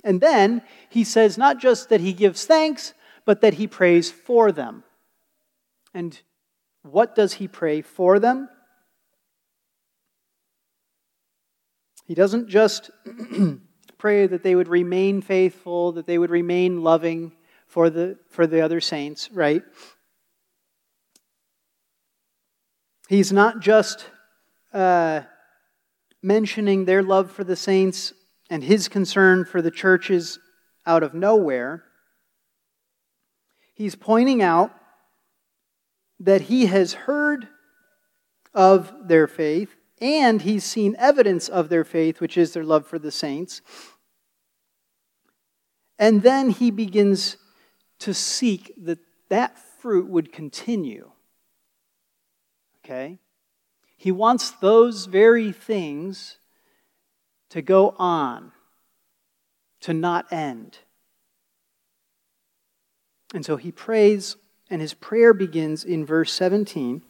And 0.04 0.22
then 0.22 0.62
he 0.90 1.04
says 1.04 1.38
not 1.38 1.60
just 1.60 1.90
that 1.90 2.02
he 2.02 2.14
gives 2.14 2.46
thanks, 2.46 2.94
but 3.26 3.42
that 3.42 3.56
he 3.56 3.68
prays 3.68 4.12
for 4.12 4.52
them. 4.52 4.84
And 5.94 6.20
what 6.84 7.16
does 7.16 7.34
he 7.34 7.48
pray 7.48 7.82
for 7.82 8.20
them? 8.20 8.50
He 12.06 12.14
doesn't 12.14 12.50
just 12.50 12.92
pray 14.04 14.28
that 14.28 14.44
they 14.44 14.54
would 14.54 14.68
remain 14.68 15.22
faithful, 15.22 15.94
that 15.94 16.06
they 16.06 16.18
would 16.18 16.30
remain 16.30 16.84
loving 16.84 17.32
for 17.68 17.90
the, 17.90 18.18
for 18.28 18.46
the 18.46 18.60
other 18.60 18.82
saints, 18.82 19.32
right? 19.32 19.64
He's 23.08 23.32
not 23.32 23.62
just 23.62 24.10
uh, 24.74 25.22
mentioning 26.22 26.84
their 26.84 27.02
love 27.02 27.32
for 27.32 27.46
the 27.46 27.56
saints 27.56 28.12
and 28.50 28.62
his 28.62 28.90
concern 28.90 29.46
for 29.46 29.62
the 29.62 29.72
churches 29.72 30.38
out 30.86 31.02
of 31.02 31.14
nowhere. 31.14 31.86
He's 33.74 33.96
pointing 33.96 34.42
out 34.42 34.74
that 36.20 36.42
he 36.42 36.66
has 36.66 36.92
heard 36.92 37.48
of 38.54 38.94
their 39.08 39.28
faith 39.28 39.78
and 40.02 40.42
he's 40.42 40.66
seen 40.66 40.98
evidence 41.00 41.48
of 41.48 41.70
their 41.70 41.86
faith, 41.86 42.20
which 42.20 42.38
is 42.38 42.52
their 42.52 42.66
love 42.66 42.86
for 42.86 43.00
the 43.00 43.10
saints. 43.10 43.62
And 46.00 46.22
then 46.22 46.50
he 46.50 46.72
begins 46.72 47.38
to 48.00 48.14
seek 48.14 48.74
that 48.78 49.00
that 49.30 49.58
fruit 49.80 50.08
would 50.08 50.32
continue. 50.32 51.12
Okay? 52.84 53.20
He 53.98 54.12
wants 54.12 54.52
those 54.52 55.06
very 55.06 55.52
things 55.52 56.38
to 57.50 57.62
go 57.62 57.96
on, 57.98 58.52
to 59.82 59.94
not 59.94 60.32
end. 60.32 60.80
And 63.34 63.46
so 63.46 63.58
he 63.58 63.72
prays, 63.72 64.36
and 64.70 64.82
his 64.82 64.94
prayer 64.94 65.34
begins 65.34 65.84
in 65.84 66.06
verse 66.06 66.32
17 66.34 67.04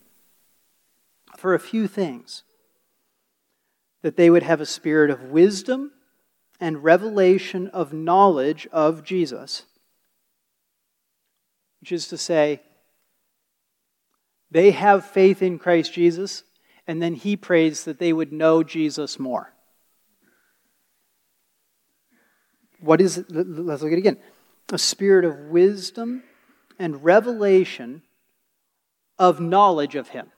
for 1.38 1.54
a 1.54 1.60
few 1.60 1.88
things 1.88 2.44
that 4.02 4.18
they 4.18 4.30
would 4.30 4.44
have 4.44 4.62
a 4.62 4.66
spirit 4.66 5.10
of 5.10 5.24
wisdom 5.24 5.92
and 6.64 6.82
revelation 6.82 7.68
of 7.68 7.92
knowledge 7.92 8.70
of 8.72 9.04
Jesus, 9.04 9.64
which 11.82 11.92
is 11.92 12.08
to 12.08 12.18
say, 12.18 12.62
they 14.50 14.72
have 14.72 15.06
faith 15.06 15.42
in 15.42 15.60
Christ 15.60 15.92
Jesus, 15.92 16.44
and 16.88 17.02
then 17.02 17.16
he 17.16 17.36
prays 17.36 17.84
that 17.84 18.00
they 18.00 18.14
would 18.14 18.32
know 18.32 18.64
Jesus 18.64 19.20
more. 19.20 19.52
What 22.80 23.02
is 23.02 23.18
it? 23.18 23.26
Let's 23.30 23.82
look 23.84 23.92
at 23.92 23.98
it 23.98 24.00
again. 24.00 24.20
A 24.72 24.78
spirit 24.78 25.26
of 25.26 25.38
wisdom 25.50 26.24
and 26.80 27.04
revelation 27.04 28.04
of 29.20 29.42
knowledge 29.42 29.96
of 29.96 30.08
him. 30.08 30.32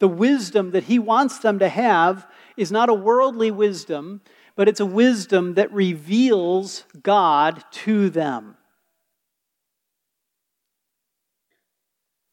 The 0.00 0.08
wisdom 0.08 0.72
that 0.72 0.84
he 0.84 0.98
wants 0.98 1.38
them 1.38 1.60
to 1.60 1.68
have 1.68 2.26
is 2.56 2.72
not 2.72 2.88
a 2.88 2.94
worldly 2.94 3.52
wisdom, 3.52 4.22
but 4.56 4.68
it's 4.68 4.80
a 4.80 4.86
wisdom 4.86 5.54
that 5.54 5.70
reveals 5.70 6.84
God 7.02 7.62
to 7.70 8.10
them. 8.10 8.56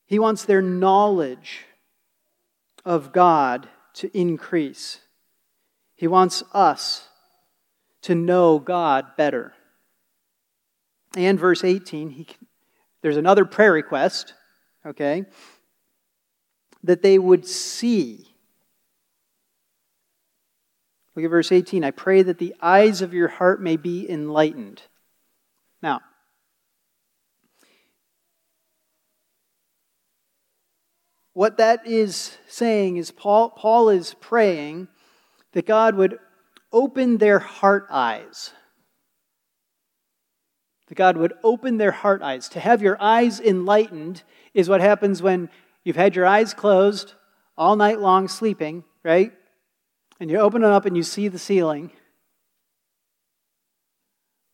He 0.06 0.18
wants 0.20 0.46
their 0.46 0.62
knowledge 0.62 1.66
of 2.86 3.12
God 3.12 3.68
to 3.96 4.18
increase. 4.18 5.00
He 5.96 6.08
wants 6.08 6.44
us 6.54 7.08
to 8.04 8.16
know 8.16 8.60
God 8.60 9.16
better. 9.18 9.54
And 11.16 11.40
verse 11.40 11.64
18, 11.64 12.10
he, 12.10 12.28
there's 13.02 13.18
another 13.18 13.46
prayer 13.46 13.74
request, 13.74 14.34
okay? 14.86 15.26
That 16.84 17.02
they 17.02 17.20
would 17.20 17.46
see. 17.46 18.33
Look 21.16 21.26
at 21.26 21.32
verse 21.32 21.52
18. 21.52 21.84
I 21.84 21.92
pray 21.92 22.24
that 22.24 22.40
the 22.40 22.56
eyes 22.62 23.02
of 23.02 23.14
your 23.14 23.28
heart 23.28 23.62
may 23.62 23.78
be 23.78 24.10
enlightened. 24.10 24.82
Now, 25.82 26.02
what 31.34 31.58
that 31.58 31.86
is 31.86 32.38
saying 32.48 32.98
is 32.98 33.12
Paul, 33.12 33.52
Paul 33.52 33.90
is 33.90 34.16
praying 34.16 34.88
that 35.52 35.68
God 35.68 35.96
would 35.96 36.18
open 36.72 37.18
their 37.18 37.40
heart 37.40 37.86
eyes. 37.92 38.52
That 40.88 40.96
God 40.96 41.18
would 41.18 41.34
open 41.44 41.78
their 41.78 41.92
heart 41.92 42.24
eyes. 42.24 42.50
To 42.50 42.60
have 42.60 42.82
your 42.82 43.00
eyes 43.00 43.40
enlightened 43.40 44.24
is 44.54 44.68
what 44.68 44.82
happens 44.82 45.22
when 45.22 45.50
you've 45.84 45.96
had 45.96 46.16
your 46.16 46.26
eyes 46.26 46.54
closed 46.56 47.14
all 47.56 47.76
night 47.76 48.00
long 48.00 48.28
sleeping, 48.28 48.84
right? 49.04 49.32
And 50.20 50.30
you 50.30 50.38
open 50.40 50.64
it 50.64 50.70
up 50.70 50.86
and 50.86 50.96
you 50.96 51.04
see 51.04 51.28
the 51.28 51.40
ceiling. 51.40 51.92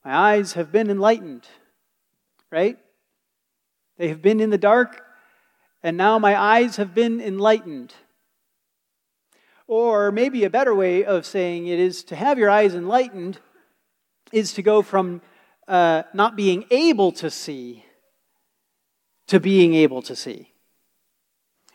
My 0.04 0.16
eyes 0.16 0.54
have 0.54 0.72
been 0.72 0.89
enlightened, 0.89 1.48
right? 2.51 2.78
They 3.98 4.08
have 4.08 4.22
been 4.22 4.39
in 4.39 4.50
the 4.50 4.58
dark 4.58 5.01
and 5.84 5.98
now 5.98 6.20
my 6.20 6.39
eyes 6.39 6.78
have 6.78 6.94
been 6.94 7.22
enlightened. 7.22 7.94
Or 9.68 10.12
maybe 10.12 10.44
a 10.44 10.50
better 10.50 10.74
way 10.74 11.06
of 11.06 11.25
saying 11.25 11.68
it 11.68 11.80
is 11.80 12.04
to 12.06 12.16
have 12.16 12.39
your 12.39 12.50
eyes 12.50 12.74
enlightened 12.74 13.39
is 14.32 14.54
to 14.54 14.62
go 14.62 14.82
from 14.82 15.22
uh, 15.68 16.04
not 16.13 16.36
being 16.36 16.66
able 16.72 17.12
to 17.12 17.30
see 17.30 17.86
to 19.30 19.39
being 19.39 19.75
able 19.75 20.01
to 20.01 20.16
see. 20.16 20.51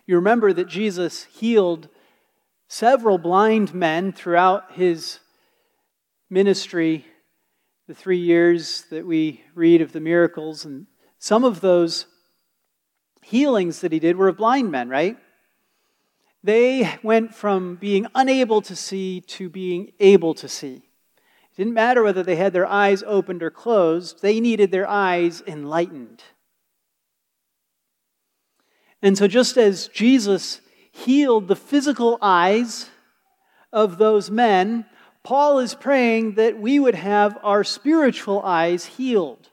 You 0.06 0.16
remember 0.16 0.52
that 0.52 0.66
Jesus 0.66 1.24
healed 1.24 1.88
several 2.68 3.18
blind 3.18 3.74
men 3.74 4.12
throughout 4.12 4.72
his 4.72 5.20
ministry, 6.30 7.04
the 7.86 7.94
three 7.94 8.18
years 8.18 8.84
that 8.90 9.06
we 9.06 9.42
read 9.54 9.80
of 9.80 9.92
the 9.92 10.00
miracles, 10.00 10.64
and 10.64 10.86
some 11.18 11.44
of 11.44 11.60
those 11.60 12.06
healings 13.22 13.80
that 13.80 13.92
he 13.92 13.98
did 13.98 14.16
were 14.16 14.28
of 14.28 14.36
blind 14.36 14.70
men, 14.70 14.88
right? 14.88 15.16
They 16.42 16.98
went 17.02 17.34
from 17.34 17.76
being 17.76 18.06
unable 18.14 18.60
to 18.62 18.76
see 18.76 19.22
to 19.22 19.48
being 19.48 19.92
able 19.98 20.34
to 20.34 20.48
see. 20.48 20.74
It 20.76 21.56
didn't 21.56 21.72
matter 21.72 22.02
whether 22.02 22.22
they 22.22 22.36
had 22.36 22.52
their 22.52 22.66
eyes 22.66 23.02
opened 23.06 23.42
or 23.42 23.50
closed, 23.50 24.20
they 24.20 24.40
needed 24.40 24.70
their 24.70 24.88
eyes 24.88 25.42
enlightened. 25.46 26.22
And 29.00 29.16
so, 29.16 29.26
just 29.28 29.56
as 29.56 29.88
Jesus 29.88 30.60
healed 30.94 31.48
the 31.48 31.56
physical 31.56 32.18
eyes 32.22 32.88
of 33.72 33.98
those 33.98 34.30
men, 34.30 34.86
Paul 35.24 35.58
is 35.58 35.74
praying 35.74 36.34
that 36.34 36.58
we 36.58 36.78
would 36.78 36.94
have 36.94 37.36
our 37.42 37.64
spiritual 37.64 38.40
eyes 38.42 38.84
healed, 38.86 39.50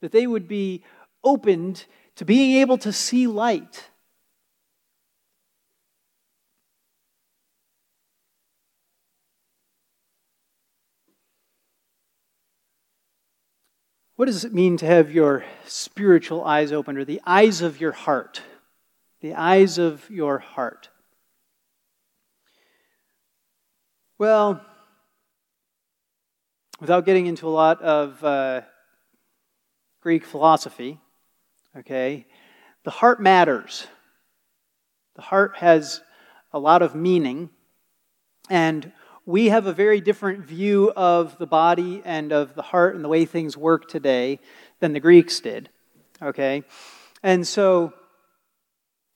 that 0.00 0.12
they 0.12 0.26
would 0.26 0.46
be 0.46 0.84
opened 1.24 1.84
to 2.16 2.24
being 2.24 2.56
able 2.60 2.78
to 2.78 2.92
see 2.92 3.26
light. 3.26 3.90
What 14.14 14.26
does 14.26 14.44
it 14.44 14.54
mean 14.54 14.76
to 14.78 14.86
have 14.86 15.12
your 15.12 15.44
spiritual 15.66 16.44
eyes 16.44 16.72
opened, 16.72 16.98
or 16.98 17.04
the 17.04 17.20
eyes 17.26 17.60
of 17.60 17.80
your 17.80 17.92
heart? 17.92 18.42
The 19.20 19.34
eyes 19.34 19.78
of 19.78 20.08
your 20.10 20.38
heart. 20.38 20.90
Well, 24.16 24.60
without 26.80 27.04
getting 27.04 27.26
into 27.26 27.48
a 27.48 27.50
lot 27.50 27.82
of 27.82 28.22
uh, 28.22 28.60
Greek 30.00 30.24
philosophy, 30.24 31.00
okay, 31.76 32.26
the 32.84 32.90
heart 32.90 33.20
matters. 33.20 33.88
The 35.16 35.22
heart 35.22 35.56
has 35.56 36.00
a 36.52 36.60
lot 36.60 36.82
of 36.82 36.94
meaning, 36.94 37.50
and 38.48 38.92
we 39.26 39.46
have 39.50 39.66
a 39.66 39.72
very 39.72 40.00
different 40.00 40.44
view 40.44 40.92
of 40.96 41.38
the 41.38 41.46
body 41.46 42.02
and 42.04 42.32
of 42.32 42.54
the 42.54 42.62
heart 42.62 42.94
and 42.94 43.04
the 43.04 43.08
way 43.08 43.24
things 43.24 43.56
work 43.56 43.88
today 43.88 44.38
than 44.78 44.92
the 44.92 45.00
Greeks 45.00 45.40
did, 45.40 45.70
okay? 46.22 46.62
And 47.22 47.46
so 47.46 47.92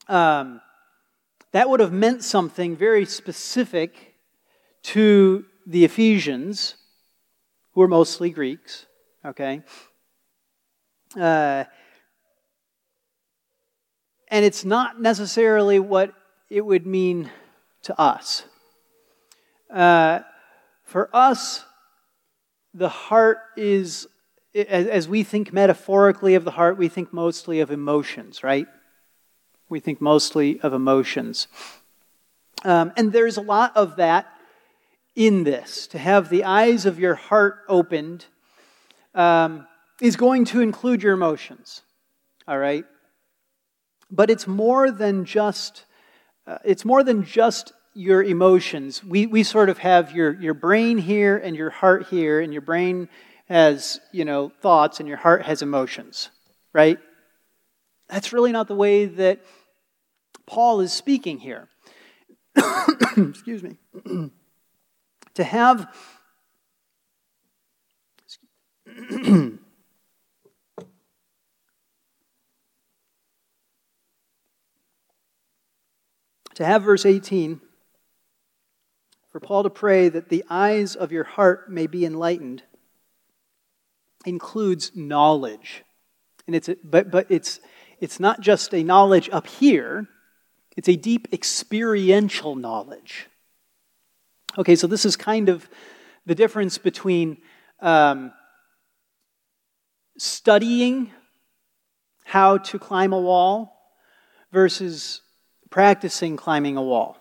um, 0.09 0.61
that 1.53 1.69
would 1.69 1.81
have 1.81 1.93
meant 1.93 2.25
something 2.25 2.77
very 2.77 3.05
specific 3.05 4.15
to 4.83 5.45
the 5.67 5.85
Ephesians, 5.85 6.75
who 7.73 7.81
were 7.81 7.89
mostly 7.89 8.31
Greeks, 8.31 8.87
okay? 9.25 9.63
Uh, 11.19 11.65
and 14.29 14.45
it's 14.45 14.65
not 14.65 15.01
necessarily 15.01 15.79
what 15.79 16.13
it 16.51 16.65
would 16.65 16.87
mean 16.87 17.31
to 17.83 17.99
us. 18.01 18.45
Uh, 19.71 20.21
for 20.85 21.15
us, 21.15 21.65
the 22.75 22.89
heart 22.89 23.39
is, 23.57 24.07
as 24.55 25.07
we 25.07 25.23
think 25.23 25.53
metaphorically 25.53 26.35
of 26.35 26.45
the 26.45 26.51
heart, 26.53 26.77
we 26.77 26.89
think 26.89 27.13
mostly 27.13 27.61
of 27.61 27.71
emotions, 27.71 28.43
right? 28.43 28.67
We 29.73 29.81
think 29.81 30.03
mostly 30.03 30.61
of 30.61 30.75
emotions. 30.75 31.49
Um, 32.63 32.93
and 32.95 33.11
there's 33.11 33.39
a 33.39 33.41
lot 33.41 33.75
of 33.75 33.97
that 33.97 34.27
in 35.17 35.45
this. 35.45 35.87
To 35.89 35.99
have 35.99 36.29
the 36.29 36.45
eyes 36.45 36.85
of 36.85 37.01
your 37.01 37.15
heart 37.15 37.61
opened 37.69 38.27
um, 39.15 39.67
is 39.99 40.17
going 40.17 40.45
to 40.45 40.61
include 40.61 41.03
your 41.03 41.15
emotions, 41.15 41.81
all 42.47 42.59
right? 42.59 42.85
But 44.11 44.29
it's 44.29 44.47
more 44.47 44.91
than 44.91 45.25
just, 45.25 45.87
uh, 46.47 46.59
it's 46.67 46.85
more 46.85 47.03
than 47.03 47.25
just 47.25 47.73
your 47.95 48.23
emotions. 48.23 49.03
We, 49.03 49.25
we 49.25 49.43
sort 49.43 49.71
of 49.71 49.79
have 49.79 50.13
your, 50.13 50.35
your 50.35 50.53
brain 50.53 50.99
here 50.99 51.39
and 51.39 51.57
your 51.57 51.71
heart 51.71 52.09
here, 52.09 52.41
and 52.41 52.53
your 52.53 52.61
brain 52.61 53.09
has, 53.49 54.01
you 54.13 54.27
know, 54.27 54.53
thoughts 54.61 55.01
and 55.01 55.09
your 55.09 55.17
heart 55.17 55.47
has 55.47 55.63
emotions, 55.63 56.29
right? 56.75 56.99
That's 58.11 58.35
really 58.35 58.53
not 58.53 58.69
the 58.69 58.75
way 58.75 59.07
that 59.07 59.41
Paul 60.47 60.81
is 60.81 60.93
speaking 60.93 61.39
here. 61.39 61.69
Excuse 63.17 63.63
me. 63.63 63.77
to 65.35 65.45
have 65.45 65.89
to 76.55 76.65
have 76.65 76.83
verse 76.83 77.07
18 77.07 77.61
for 79.31 79.41
Paul 79.41 79.63
to 79.63 79.71
pray 79.71 80.11
that 80.11 80.29
the 80.29 80.45
eyes 80.51 80.95
of 80.95 81.11
your 81.11 81.25
heart 81.25 81.71
may 81.71 81.87
be 81.87 82.05
enlightened 82.05 82.63
includes 84.27 84.93
knowledge. 84.95 85.85
And 86.47 86.55
it's 86.55 86.69
but 86.85 87.11
but 87.11 87.27
it's 87.31 87.61
it's 88.01 88.21
not 88.21 88.41
just 88.41 88.75
a 88.75 88.83
knowledge 88.83 89.31
up 89.33 89.47
here, 89.47 90.09
it's 90.77 90.89
a 90.89 90.97
deep 90.97 91.29
experiential 91.33 92.55
knowledge. 92.55 93.27
Okay, 94.59 94.77
so 94.77 94.87
this 94.87 95.05
is 95.05 95.17
kind 95.17 95.49
of 95.49 95.69
the 96.27 96.35
difference 96.35 96.79
between 96.79 97.39
um, 97.81 98.33
studying 100.19 101.11
how 102.25 102.59
to 102.59 102.79
climb 102.79 103.13
a 103.13 103.21
wall 103.21 103.77
versus 104.53 105.21
practicing 105.71 106.37
climbing 106.37 106.77
a 106.77 106.83
wall. 106.83 107.17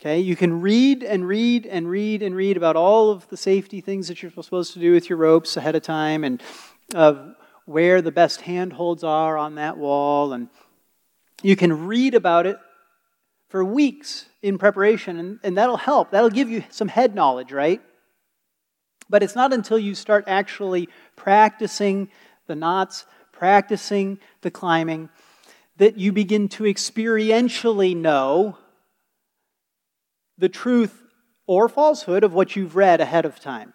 Okay, 0.00 0.18
you 0.18 0.34
can 0.34 0.60
read 0.60 1.04
and 1.04 1.28
read 1.28 1.66
and 1.66 1.88
read 1.88 2.22
and 2.22 2.34
read 2.34 2.56
about 2.56 2.74
all 2.74 3.10
of 3.10 3.28
the 3.28 3.36
safety 3.36 3.80
things 3.80 4.08
that 4.08 4.22
you're 4.22 4.32
supposed 4.32 4.72
to 4.72 4.80
do 4.80 4.92
with 4.92 5.08
your 5.08 5.18
ropes 5.18 5.56
ahead 5.56 5.76
of 5.76 5.82
time 5.82 6.24
and 6.24 6.42
of 6.94 7.36
where 7.66 8.02
the 8.02 8.10
best 8.10 8.40
handholds 8.40 9.04
are 9.04 9.38
on 9.38 9.54
that 9.56 9.76
wall. 9.76 10.32
And 10.32 10.48
you 11.42 11.54
can 11.54 11.86
read 11.86 12.14
about 12.14 12.46
it 12.46 12.56
for 13.52 13.62
weeks 13.62 14.24
in 14.40 14.56
preparation, 14.56 15.18
and, 15.18 15.38
and 15.42 15.58
that'll 15.58 15.76
help. 15.76 16.10
That'll 16.10 16.30
give 16.30 16.48
you 16.48 16.64
some 16.70 16.88
head 16.88 17.14
knowledge, 17.14 17.52
right? 17.52 17.82
But 19.10 19.22
it's 19.22 19.36
not 19.36 19.52
until 19.52 19.78
you 19.78 19.94
start 19.94 20.24
actually 20.26 20.88
practicing 21.16 22.08
the 22.46 22.54
knots, 22.54 23.04
practicing 23.30 24.18
the 24.40 24.50
climbing, 24.50 25.10
that 25.76 25.98
you 25.98 26.12
begin 26.12 26.48
to 26.48 26.64
experientially 26.64 27.94
know 27.94 28.56
the 30.38 30.48
truth 30.48 31.02
or 31.46 31.68
falsehood 31.68 32.24
of 32.24 32.32
what 32.32 32.56
you've 32.56 32.74
read 32.74 33.02
ahead 33.02 33.26
of 33.26 33.38
time. 33.38 33.74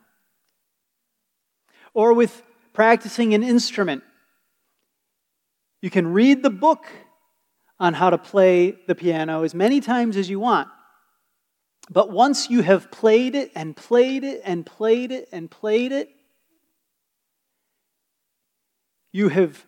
Or 1.93 2.13
with 2.13 2.41
practicing 2.73 3.35
an 3.35 3.43
instrument, 3.43 4.01
you 5.83 5.91
can 5.91 6.13
read 6.13 6.41
the 6.41 6.49
book 6.49 6.87
on 7.79 7.93
how 7.93 8.09
to 8.09 8.17
play 8.17 8.71
the 8.87 8.95
piano 8.95 9.43
as 9.43 9.53
many 9.53 9.79
times 9.81 10.17
as 10.17 10.29
you 10.29 10.39
want. 10.39 10.67
But 11.89 12.11
once 12.11 12.49
you 12.49 12.61
have 12.61 12.91
played 12.91 13.35
it 13.35 13.51
and 13.55 13.75
played 13.75 14.23
it 14.23 14.41
and 14.43 14.65
played 14.65 15.11
it 15.11 15.29
and 15.31 15.49
played 15.49 15.91
it, 15.91 16.09
you 19.13 19.29
have 19.29 19.65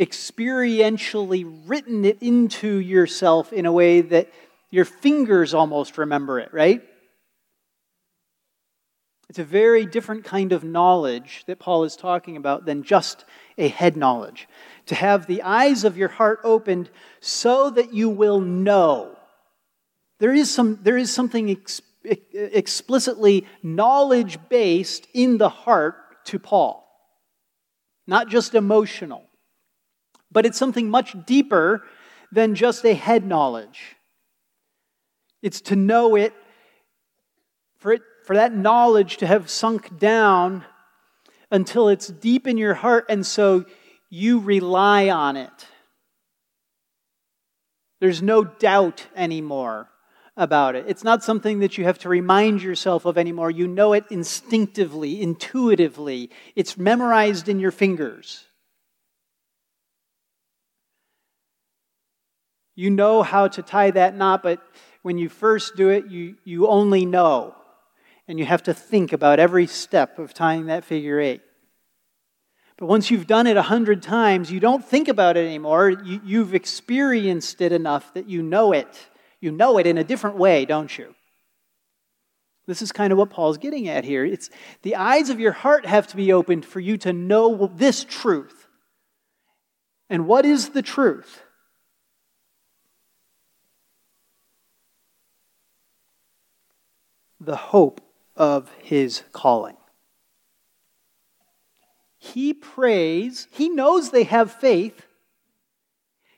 experientially 0.00 1.62
written 1.66 2.04
it 2.04 2.18
into 2.20 2.78
yourself 2.78 3.52
in 3.52 3.66
a 3.66 3.72
way 3.72 4.00
that 4.00 4.30
your 4.70 4.84
fingers 4.84 5.54
almost 5.54 5.96
remember 5.98 6.40
it, 6.40 6.52
right? 6.52 6.82
It's 9.28 9.38
a 9.38 9.44
very 9.44 9.86
different 9.86 10.24
kind 10.24 10.52
of 10.52 10.64
knowledge 10.64 11.44
that 11.46 11.58
Paul 11.58 11.84
is 11.84 11.96
talking 11.96 12.36
about 12.36 12.66
than 12.66 12.82
just 12.82 13.24
a 13.56 13.68
head 13.68 13.96
knowledge. 13.96 14.48
To 14.86 14.94
have 14.94 15.26
the 15.26 15.42
eyes 15.42 15.84
of 15.84 15.96
your 15.96 16.08
heart 16.08 16.40
opened 16.44 16.90
so 17.20 17.70
that 17.70 17.94
you 17.94 18.10
will 18.10 18.40
know. 18.40 19.16
There 20.18 20.34
is, 20.34 20.52
some, 20.52 20.78
there 20.82 20.96
is 20.96 21.12
something 21.12 21.50
ex- 21.50 21.80
explicitly 22.04 23.46
knowledge 23.62 24.38
based 24.48 25.08
in 25.14 25.38
the 25.38 25.48
heart 25.48 25.96
to 26.26 26.38
Paul, 26.38 26.86
not 28.06 28.28
just 28.28 28.54
emotional, 28.54 29.24
but 30.30 30.46
it's 30.46 30.58
something 30.58 30.90
much 30.90 31.16
deeper 31.26 31.82
than 32.30 32.54
just 32.54 32.84
a 32.84 32.94
head 32.94 33.26
knowledge. 33.26 33.96
It's 35.42 35.60
to 35.62 35.76
know 35.76 36.16
it, 36.16 36.32
for, 37.78 37.92
it, 37.92 38.02
for 38.24 38.36
that 38.36 38.54
knowledge 38.54 39.18
to 39.18 39.26
have 39.26 39.50
sunk 39.50 39.98
down 39.98 40.64
until 41.50 41.88
it's 41.88 42.08
deep 42.08 42.46
in 42.46 42.56
your 42.56 42.74
heart, 42.74 43.06
and 43.08 43.24
so 43.24 43.64
you 44.10 44.40
rely 44.40 45.10
on 45.10 45.36
it. 45.36 45.66
There's 48.00 48.22
no 48.22 48.44
doubt 48.44 49.06
anymore 49.14 49.88
about 50.36 50.74
it. 50.74 50.86
It's 50.88 51.04
not 51.04 51.22
something 51.22 51.60
that 51.60 51.78
you 51.78 51.84
have 51.84 51.98
to 52.00 52.08
remind 52.08 52.62
yourself 52.62 53.04
of 53.04 53.16
anymore. 53.16 53.50
You 53.50 53.68
know 53.68 53.92
it 53.92 54.04
instinctively, 54.10 55.22
intuitively. 55.22 56.30
It's 56.56 56.76
memorized 56.76 57.48
in 57.48 57.60
your 57.60 57.70
fingers. 57.70 58.44
You 62.74 62.90
know 62.90 63.22
how 63.22 63.48
to 63.48 63.62
tie 63.62 63.92
that 63.92 64.16
knot, 64.16 64.42
but 64.42 64.60
when 65.02 65.18
you 65.18 65.28
first 65.28 65.76
do 65.76 65.90
it, 65.90 66.06
you, 66.06 66.36
you 66.44 66.66
only 66.66 67.06
know. 67.06 67.54
And 68.26 68.38
you 68.38 68.46
have 68.46 68.62
to 68.64 68.74
think 68.74 69.12
about 69.12 69.38
every 69.38 69.66
step 69.66 70.18
of 70.18 70.32
tying 70.32 70.66
that 70.66 70.84
figure 70.84 71.20
eight. 71.20 71.42
But 72.76 72.86
once 72.86 73.10
you've 73.10 73.26
done 73.26 73.46
it 73.46 73.56
a 73.56 73.62
hundred 73.62 74.02
times, 74.02 74.50
you 74.50 74.60
don't 74.60 74.84
think 74.84 75.08
about 75.08 75.36
it 75.36 75.46
anymore. 75.46 75.90
You, 75.90 76.20
you've 76.24 76.54
experienced 76.54 77.60
it 77.60 77.70
enough 77.70 78.12
that 78.14 78.28
you 78.28 78.42
know 78.42 78.72
it. 78.72 79.08
You 79.40 79.52
know 79.52 79.78
it 79.78 79.86
in 79.86 79.98
a 79.98 80.04
different 80.04 80.36
way, 80.36 80.64
don't 80.64 80.96
you? 80.96 81.14
This 82.66 82.80
is 82.80 82.92
kind 82.92 83.12
of 83.12 83.18
what 83.18 83.30
Paul's 83.30 83.58
getting 83.58 83.88
at 83.88 84.04
here. 84.04 84.24
It's 84.24 84.48
the 84.82 84.96
eyes 84.96 85.28
of 85.28 85.38
your 85.38 85.52
heart 85.52 85.84
have 85.84 86.06
to 86.08 86.16
be 86.16 86.32
opened 86.32 86.64
for 86.64 86.80
you 86.80 86.96
to 86.98 87.12
know 87.12 87.70
this 87.74 88.04
truth. 88.04 88.66
And 90.08 90.26
what 90.26 90.46
is 90.46 90.70
the 90.70 90.82
truth? 90.82 91.42
the 97.44 97.56
hope 97.56 98.00
of 98.36 98.70
his 98.82 99.22
calling. 99.32 99.76
He 102.18 102.54
prays, 102.54 103.48
he 103.50 103.68
knows 103.68 104.10
they 104.10 104.24
have 104.24 104.50
faith. 104.50 105.06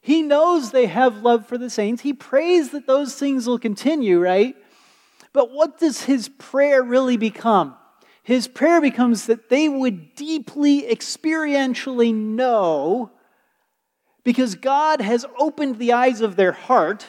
He 0.00 0.22
knows 0.22 0.70
they 0.70 0.86
have 0.86 1.22
love 1.22 1.46
for 1.46 1.58
the 1.58 1.70
saints. 1.70 2.02
He 2.02 2.12
prays 2.12 2.70
that 2.70 2.86
those 2.86 3.14
things 3.14 3.46
will 3.46 3.58
continue, 3.58 4.20
right? 4.20 4.54
But 5.32 5.52
what 5.52 5.78
does 5.78 6.02
his 6.02 6.28
prayer 6.28 6.82
really 6.82 7.16
become? 7.16 7.76
His 8.22 8.48
prayer 8.48 8.80
becomes 8.80 9.26
that 9.26 9.48
they 9.48 9.68
would 9.68 10.14
deeply 10.14 10.82
experientially 10.82 12.14
know, 12.14 13.10
because 14.24 14.56
God 14.56 15.00
has 15.00 15.24
opened 15.38 15.78
the 15.78 15.92
eyes 15.92 16.20
of 16.20 16.34
their 16.34 16.52
heart, 16.52 17.06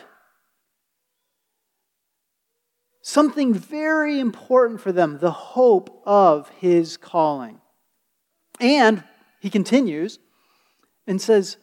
something 3.07 3.53
very 3.53 4.19
important 4.19 4.81
for 4.81 4.91
them 4.91 5.17
the 5.19 5.31
hope 5.31 6.01
of 6.05 6.49
his 6.59 6.97
calling. 6.97 7.57
And 8.59 9.01
he 9.39 9.49
continues 9.49 10.19
and 11.07 11.21
says, 11.21 11.55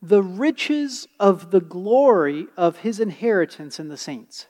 the 0.00 0.22
riches 0.22 1.06
of 1.18 1.50
the 1.50 1.60
glory 1.60 2.46
of 2.56 2.78
his 2.78 2.98
inheritance 2.98 3.78
in 3.78 3.88
the 3.88 3.98
saints. 3.98 4.46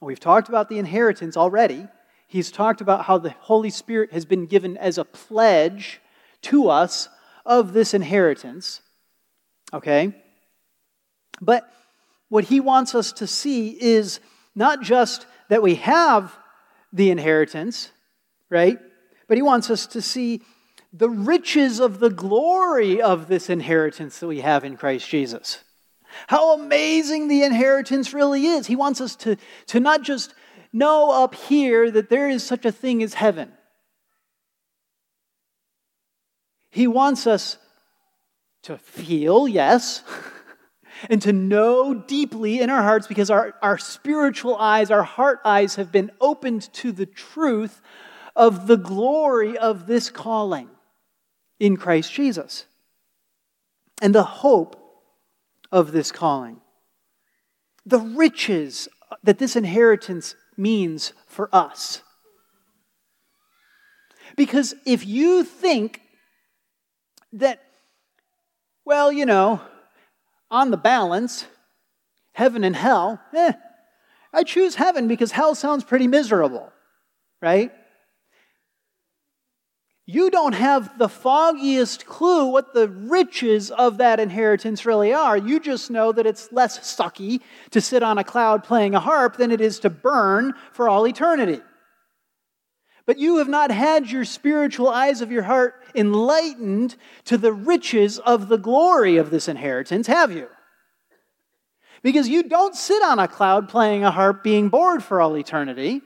We've 0.00 0.18
talked 0.18 0.48
about 0.48 0.70
the 0.70 0.78
inheritance 0.78 1.36
already. 1.36 1.86
He's 2.26 2.50
talked 2.50 2.80
about 2.80 3.04
how 3.04 3.18
the 3.18 3.34
Holy 3.40 3.68
Spirit 3.68 4.12
has 4.12 4.24
been 4.24 4.46
given 4.46 4.78
as 4.78 4.96
a 4.96 5.04
pledge 5.04 6.00
to 6.42 6.70
us 6.70 7.10
of 7.44 7.74
this 7.74 7.92
inheritance. 7.92 8.80
Okay? 9.74 10.14
But 11.42 11.70
what 12.30 12.44
he 12.44 12.58
wants 12.58 12.94
us 12.94 13.12
to 13.12 13.26
see 13.26 13.76
is 13.78 14.18
not 14.54 14.82
just 14.82 15.26
that 15.48 15.62
we 15.62 15.76
have 15.76 16.36
the 16.92 17.10
inheritance, 17.10 17.90
right? 18.50 18.78
But 19.28 19.38
he 19.38 19.42
wants 19.42 19.70
us 19.70 19.86
to 19.88 20.02
see 20.02 20.42
the 20.92 21.08
riches 21.08 21.80
of 21.80 22.00
the 22.00 22.10
glory 22.10 23.00
of 23.00 23.28
this 23.28 23.48
inheritance 23.48 24.18
that 24.18 24.26
we 24.26 24.40
have 24.40 24.64
in 24.64 24.76
Christ 24.76 25.08
Jesus. 25.08 25.64
How 26.26 26.54
amazing 26.54 27.28
the 27.28 27.42
inheritance 27.42 28.12
really 28.12 28.46
is. 28.46 28.66
He 28.66 28.76
wants 28.76 29.00
us 29.00 29.16
to, 29.16 29.36
to 29.68 29.80
not 29.80 30.02
just 30.02 30.34
know 30.72 31.10
up 31.10 31.34
here 31.34 31.90
that 31.90 32.10
there 32.10 32.28
is 32.28 32.44
such 32.44 32.66
a 32.66 32.72
thing 32.72 33.02
as 33.02 33.14
heaven. 33.14 33.52
He 36.70 36.86
wants 36.86 37.26
us 37.26 37.58
to 38.62 38.78
feel, 38.78 39.48
yes, 39.48 40.02
and 41.10 41.20
to 41.22 41.32
know 41.32 41.94
deeply 41.94 42.60
in 42.60 42.70
our 42.70 42.82
hearts 42.82 43.06
because 43.06 43.30
our, 43.30 43.54
our 43.62 43.78
spiritual 43.78 44.56
eyes, 44.56 44.90
our 44.90 45.02
heart 45.02 45.40
eyes 45.44 45.76
have 45.76 45.90
been 45.92 46.10
opened 46.20 46.72
to 46.74 46.92
the 46.92 47.06
truth 47.06 47.80
of 48.34 48.66
the 48.66 48.76
glory 48.76 49.58
of 49.58 49.86
this 49.86 50.10
calling 50.10 50.68
in 51.58 51.76
Christ 51.76 52.12
Jesus 52.12 52.66
and 54.00 54.14
the 54.14 54.22
hope 54.22 54.78
of 55.70 55.92
this 55.92 56.10
calling. 56.12 56.60
The 57.86 57.98
riches 57.98 58.88
that 59.22 59.38
this 59.38 59.56
inheritance 59.56 60.34
means 60.56 61.12
for 61.26 61.48
us. 61.54 62.02
Because 64.36 64.74
if 64.86 65.06
you 65.06 65.44
think 65.44 66.00
that, 67.32 67.60
well, 68.84 69.12
you 69.12 69.26
know, 69.26 69.60
on 70.52 70.70
the 70.70 70.76
balance, 70.76 71.46
heaven 72.34 72.62
and 72.62 72.76
hell, 72.76 73.20
eh, 73.34 73.54
I 74.32 74.44
choose 74.44 74.74
heaven 74.74 75.08
because 75.08 75.32
hell 75.32 75.54
sounds 75.54 75.82
pretty 75.82 76.06
miserable, 76.06 76.70
right? 77.40 77.72
You 80.04 80.30
don't 80.30 80.54
have 80.54 80.98
the 80.98 81.08
foggiest 81.08 82.04
clue 82.06 82.46
what 82.46 82.74
the 82.74 82.88
riches 82.88 83.70
of 83.70 83.98
that 83.98 84.20
inheritance 84.20 84.84
really 84.84 85.14
are. 85.14 85.36
You 85.36 85.58
just 85.58 85.90
know 85.90 86.12
that 86.12 86.26
it's 86.26 86.52
less 86.52 86.78
sucky 86.80 87.40
to 87.70 87.80
sit 87.80 88.02
on 88.02 88.18
a 88.18 88.24
cloud 88.24 88.62
playing 88.62 88.94
a 88.94 89.00
harp 89.00 89.36
than 89.36 89.50
it 89.50 89.60
is 89.60 89.78
to 89.80 89.90
burn 89.90 90.52
for 90.72 90.88
all 90.88 91.06
eternity. 91.06 91.60
But 93.04 93.18
you 93.18 93.38
have 93.38 93.48
not 93.48 93.70
had 93.70 94.10
your 94.10 94.24
spiritual 94.24 94.88
eyes 94.88 95.20
of 95.20 95.32
your 95.32 95.42
heart 95.42 95.74
enlightened 95.94 96.96
to 97.24 97.36
the 97.36 97.52
riches 97.52 98.18
of 98.18 98.48
the 98.48 98.58
glory 98.58 99.16
of 99.16 99.30
this 99.30 99.48
inheritance, 99.48 100.06
have 100.06 100.30
you? 100.32 100.48
Because 102.02 102.28
you 102.28 102.44
don't 102.44 102.74
sit 102.74 103.02
on 103.02 103.18
a 103.18 103.28
cloud 103.28 103.68
playing 103.68 104.04
a 104.04 104.10
harp 104.10 104.42
being 104.42 104.68
bored 104.68 105.02
for 105.02 105.20
all 105.20 105.36
eternity. 105.36 106.00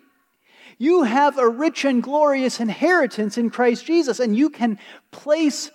You 0.78 1.04
have 1.04 1.38
a 1.38 1.48
rich 1.48 1.84
and 1.84 2.02
glorious 2.02 2.60
inheritance 2.60 3.38
in 3.38 3.50
Christ 3.50 3.86
Jesus, 3.86 4.20
and 4.20 4.36
you 4.36 4.50
can 4.50 4.78
place 5.10 5.70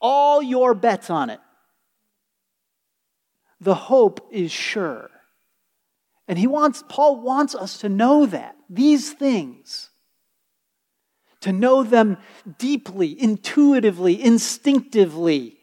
all 0.00 0.42
your 0.42 0.74
bets 0.74 1.10
on 1.10 1.30
it. 1.30 1.40
The 3.60 3.74
hope 3.74 4.28
is 4.30 4.50
sure. 4.50 5.10
And 6.28 6.38
he 6.38 6.46
wants, 6.46 6.82
Paul 6.88 7.20
wants 7.20 7.54
us 7.54 7.78
to 7.78 7.88
know 7.88 8.26
that, 8.26 8.56
these 8.68 9.12
things 9.12 9.90
to 11.46 11.52
know 11.52 11.84
them 11.84 12.16
deeply, 12.58 13.22
intuitively, 13.22 14.20
instinctively. 14.20 15.56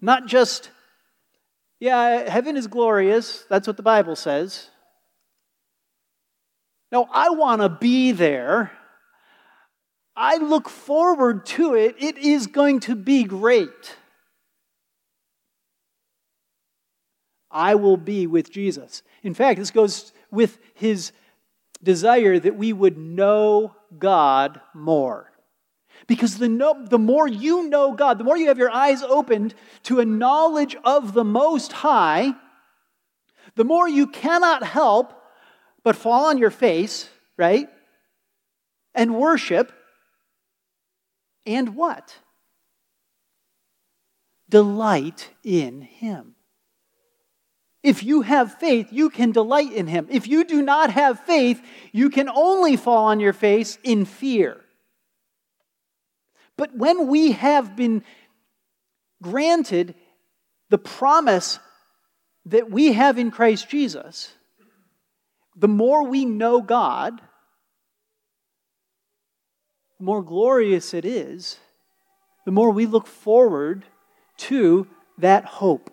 Not 0.00 0.28
just, 0.28 0.70
yeah, 1.80 2.30
heaven 2.30 2.56
is 2.56 2.68
glorious, 2.68 3.44
that's 3.50 3.66
what 3.66 3.76
the 3.76 3.82
Bible 3.82 4.14
says. 4.14 4.70
No, 6.92 7.08
I 7.12 7.30
want 7.30 7.62
to 7.62 7.68
be 7.68 8.12
there. 8.12 8.70
I 10.14 10.36
look 10.36 10.68
forward 10.68 11.46
to 11.46 11.74
it. 11.74 11.96
It 11.98 12.16
is 12.18 12.46
going 12.46 12.78
to 12.80 12.94
be 12.94 13.24
great. 13.24 13.96
I 17.50 17.74
will 17.74 17.96
be 17.96 18.28
with 18.28 18.52
Jesus. 18.52 19.02
In 19.24 19.34
fact, 19.34 19.58
this 19.58 19.72
goes 19.72 20.12
with 20.30 20.58
his 20.74 21.10
desire 21.82 22.38
that 22.38 22.56
we 22.56 22.72
would 22.72 22.96
know 22.96 23.74
God 23.98 24.60
more. 24.74 25.32
Because 26.06 26.38
the, 26.38 26.48
no, 26.48 26.84
the 26.84 26.98
more 26.98 27.26
you 27.26 27.68
know 27.68 27.92
God, 27.92 28.18
the 28.18 28.24
more 28.24 28.36
you 28.36 28.48
have 28.48 28.58
your 28.58 28.70
eyes 28.70 29.02
opened 29.02 29.54
to 29.84 29.98
a 29.98 30.04
knowledge 30.04 30.76
of 30.84 31.14
the 31.14 31.24
Most 31.24 31.72
High, 31.72 32.34
the 33.54 33.64
more 33.64 33.88
you 33.88 34.06
cannot 34.06 34.62
help 34.62 35.14
but 35.82 35.96
fall 35.96 36.26
on 36.26 36.38
your 36.38 36.50
face, 36.50 37.08
right? 37.36 37.68
And 38.94 39.16
worship. 39.16 39.72
And 41.44 41.74
what? 41.74 42.18
Delight 44.48 45.30
in 45.42 45.80
Him. 45.80 46.35
If 47.86 48.02
you 48.02 48.22
have 48.22 48.58
faith, 48.58 48.88
you 48.90 49.10
can 49.10 49.30
delight 49.30 49.72
in 49.72 49.86
Him. 49.86 50.08
If 50.10 50.26
you 50.26 50.42
do 50.42 50.60
not 50.60 50.90
have 50.90 51.20
faith, 51.20 51.62
you 51.92 52.10
can 52.10 52.28
only 52.28 52.76
fall 52.76 53.04
on 53.04 53.20
your 53.20 53.32
face 53.32 53.78
in 53.84 54.06
fear. 54.06 54.60
But 56.56 56.74
when 56.74 57.06
we 57.06 57.30
have 57.30 57.76
been 57.76 58.02
granted 59.22 59.94
the 60.68 60.78
promise 60.78 61.60
that 62.46 62.72
we 62.72 62.92
have 62.92 63.18
in 63.18 63.30
Christ 63.30 63.68
Jesus, 63.68 64.34
the 65.54 65.68
more 65.68 66.08
we 66.08 66.24
know 66.24 66.60
God, 66.60 67.20
the 70.00 70.04
more 70.04 70.24
glorious 70.24 70.92
it 70.92 71.04
is, 71.04 71.60
the 72.46 72.50
more 72.50 72.72
we 72.72 72.86
look 72.86 73.06
forward 73.06 73.84
to 74.38 74.88
that 75.18 75.44
hope, 75.44 75.88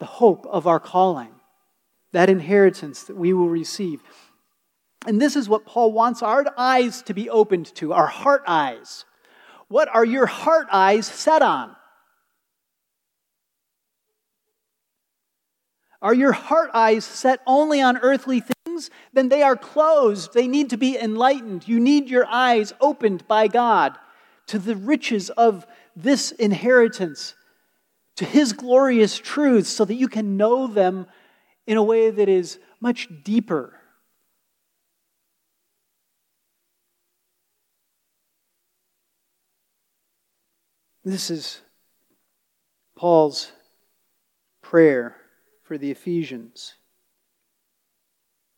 the 0.00 0.06
hope 0.06 0.44
of 0.46 0.66
our 0.66 0.80
calling 0.80 1.34
that 2.12 2.30
inheritance 2.30 3.04
that 3.04 3.16
we 3.16 3.32
will 3.32 3.48
receive. 3.48 4.02
And 5.06 5.20
this 5.20 5.36
is 5.36 5.48
what 5.48 5.66
Paul 5.66 5.92
wants 5.92 6.22
our 6.22 6.44
eyes 6.56 7.02
to 7.02 7.14
be 7.14 7.30
opened 7.30 7.74
to, 7.76 7.92
our 7.92 8.06
heart 8.06 8.42
eyes. 8.46 9.04
What 9.68 9.88
are 9.94 10.04
your 10.04 10.26
heart 10.26 10.68
eyes 10.72 11.06
set 11.06 11.42
on? 11.42 11.76
Are 16.02 16.14
your 16.14 16.32
heart 16.32 16.70
eyes 16.74 17.04
set 17.04 17.40
only 17.46 17.80
on 17.80 17.96
earthly 17.98 18.40
things? 18.40 18.90
Then 19.12 19.28
they 19.28 19.42
are 19.42 19.56
closed. 19.56 20.34
They 20.34 20.46
need 20.46 20.70
to 20.70 20.76
be 20.76 20.98
enlightened. 20.98 21.66
You 21.66 21.80
need 21.80 22.08
your 22.08 22.26
eyes 22.26 22.72
opened 22.80 23.26
by 23.26 23.48
God 23.48 23.96
to 24.48 24.58
the 24.58 24.76
riches 24.76 25.30
of 25.30 25.66
this 25.96 26.30
inheritance, 26.32 27.34
to 28.16 28.24
His 28.24 28.52
glorious 28.52 29.18
truths, 29.18 29.70
so 29.70 29.84
that 29.84 29.94
you 29.94 30.08
can 30.08 30.36
know 30.36 30.66
them 30.66 31.06
in 31.66 31.76
a 31.76 31.82
way 31.82 32.10
that 32.10 32.28
is 32.28 32.58
much 32.80 33.08
deeper. 33.24 33.74
This 41.04 41.30
is 41.30 41.60
Paul's 42.96 43.52
prayer 44.62 45.16
for 45.62 45.78
the 45.78 45.90
Ephesians, 45.90 46.74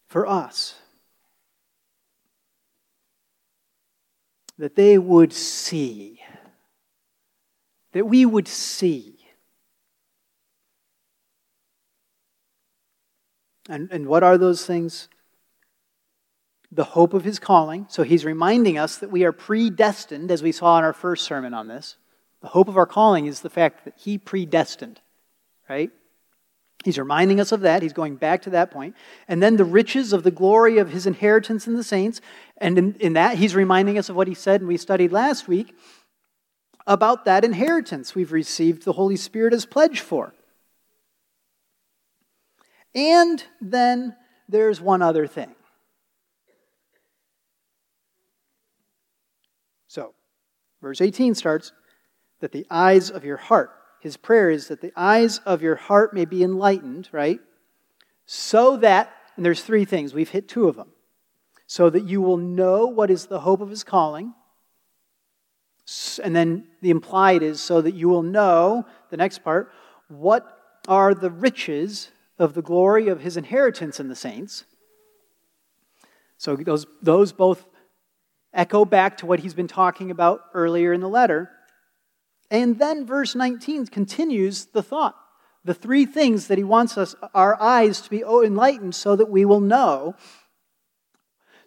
for 0.08 0.26
us, 0.26 0.74
that 4.56 4.76
they 4.76 4.96
would 4.96 5.32
see, 5.32 6.20
that 7.92 8.06
we 8.06 8.24
would 8.24 8.48
see 8.48 9.17
And, 13.68 13.90
and 13.92 14.06
what 14.06 14.22
are 14.22 14.38
those 14.38 14.64
things? 14.64 15.08
the 16.70 16.84
hope 16.84 17.14
of 17.14 17.24
his 17.24 17.38
calling. 17.38 17.86
So 17.88 18.02
he's 18.02 18.24
reminding 18.24 18.78
us 18.78 18.98
that 18.98 19.10
we 19.10 19.24
are 19.24 19.32
predestined, 19.32 20.30
as 20.30 20.42
we 20.42 20.52
saw 20.52 20.78
in 20.78 20.84
our 20.84 20.92
first 20.92 21.24
sermon 21.24 21.54
on 21.54 21.68
this. 21.68 21.96
The 22.40 22.48
hope 22.48 22.68
of 22.68 22.76
our 22.76 22.86
calling 22.86 23.26
is 23.26 23.40
the 23.40 23.50
fact 23.50 23.84
that 23.84 23.94
he 23.96 24.18
predestined, 24.18 25.00
right? 25.68 25.90
He's 26.84 26.98
reminding 26.98 27.40
us 27.40 27.50
of 27.50 27.62
that. 27.62 27.82
He's 27.82 27.92
going 27.92 28.16
back 28.16 28.42
to 28.42 28.50
that 28.50 28.70
point. 28.70 28.94
And 29.26 29.42
then 29.42 29.56
the 29.56 29.64
riches 29.64 30.12
of 30.12 30.22
the 30.22 30.30
glory 30.30 30.78
of 30.78 30.90
his 30.90 31.06
inheritance 31.06 31.66
in 31.66 31.74
the 31.74 31.82
saints. 31.82 32.20
And 32.58 32.78
in, 32.78 32.94
in, 33.00 33.12
that, 33.14 33.38
he's 33.38 33.56
reminding 33.56 33.98
us 33.98 34.08
of 34.08 34.14
what 34.14 34.28
he 34.28 34.34
said, 34.34 34.60
and 34.60 34.68
we 34.68 34.76
studied 34.76 35.10
last 35.10 35.48
week 35.48 35.74
about 36.86 37.24
that 37.24 37.44
inheritance 37.44 38.14
we've 38.14 38.32
received 38.32 38.84
the 38.84 38.92
Holy 38.92 39.16
Spirit 39.16 39.52
as 39.52 39.66
pledge 39.66 40.00
for. 40.00 40.34
And 42.98 43.44
then 43.60 44.16
there's 44.48 44.80
one 44.80 45.02
other 45.02 45.26
thing. 45.26 45.54
So, 49.86 50.14
verse 50.82 51.00
18 51.00 51.34
starts 51.34 51.72
that 52.40 52.52
the 52.52 52.66
eyes 52.70 53.10
of 53.10 53.24
your 53.24 53.36
heart 53.36 53.70
his 54.00 54.16
prayer 54.16 54.50
is 54.50 54.68
that 54.68 54.80
the 54.80 54.92
eyes 54.96 55.38
of 55.38 55.62
your 55.62 55.76
heart 55.76 56.14
may 56.14 56.24
be 56.24 56.42
enlightened, 56.42 57.08
right? 57.12 57.40
So 58.26 58.76
that, 58.78 59.12
and 59.36 59.44
there's 59.44 59.62
three 59.62 59.84
things, 59.84 60.14
we've 60.14 60.28
hit 60.28 60.48
two 60.48 60.68
of 60.68 60.76
them. 60.76 60.90
So 61.66 61.90
that 61.90 62.04
you 62.04 62.22
will 62.22 62.36
know 62.36 62.86
what 62.86 63.10
is 63.10 63.26
the 63.26 63.40
hope 63.40 63.60
of 63.60 63.70
his 63.70 63.84
calling. 63.84 64.34
And 66.22 66.34
then 66.34 66.68
the 66.80 66.90
implied 66.90 67.42
is 67.42 67.60
so 67.60 67.80
that 67.82 67.94
you 67.94 68.08
will 68.08 68.22
know, 68.22 68.86
the 69.10 69.16
next 69.16 69.42
part, 69.42 69.72
what 70.08 70.46
are 70.86 71.14
the 71.14 71.30
riches 71.30 72.10
of 72.38 72.54
the 72.54 72.62
glory 72.62 73.08
of 73.08 73.20
his 73.20 73.36
inheritance 73.36 73.98
in 73.98 74.08
the 74.08 74.16
saints. 74.16 74.64
So 76.36 76.56
those, 76.56 76.86
those 77.02 77.32
both 77.32 77.66
echo 78.52 78.84
back 78.84 79.18
to 79.18 79.26
what 79.26 79.40
he's 79.40 79.54
been 79.54 79.68
talking 79.68 80.10
about 80.10 80.42
earlier 80.54 80.92
in 80.92 81.00
the 81.00 81.08
letter. 81.08 81.50
And 82.50 82.78
then 82.78 83.04
verse 83.04 83.34
19 83.34 83.86
continues 83.86 84.66
the 84.66 84.82
thought. 84.82 85.16
The 85.64 85.74
three 85.74 86.06
things 86.06 86.46
that 86.46 86.56
he 86.56 86.64
wants 86.64 86.96
us, 86.96 87.14
our 87.34 87.60
eyes 87.60 88.00
to 88.02 88.10
be 88.10 88.22
enlightened 88.22 88.94
so 88.94 89.16
that 89.16 89.28
we 89.28 89.44
will 89.44 89.60
know, 89.60 90.14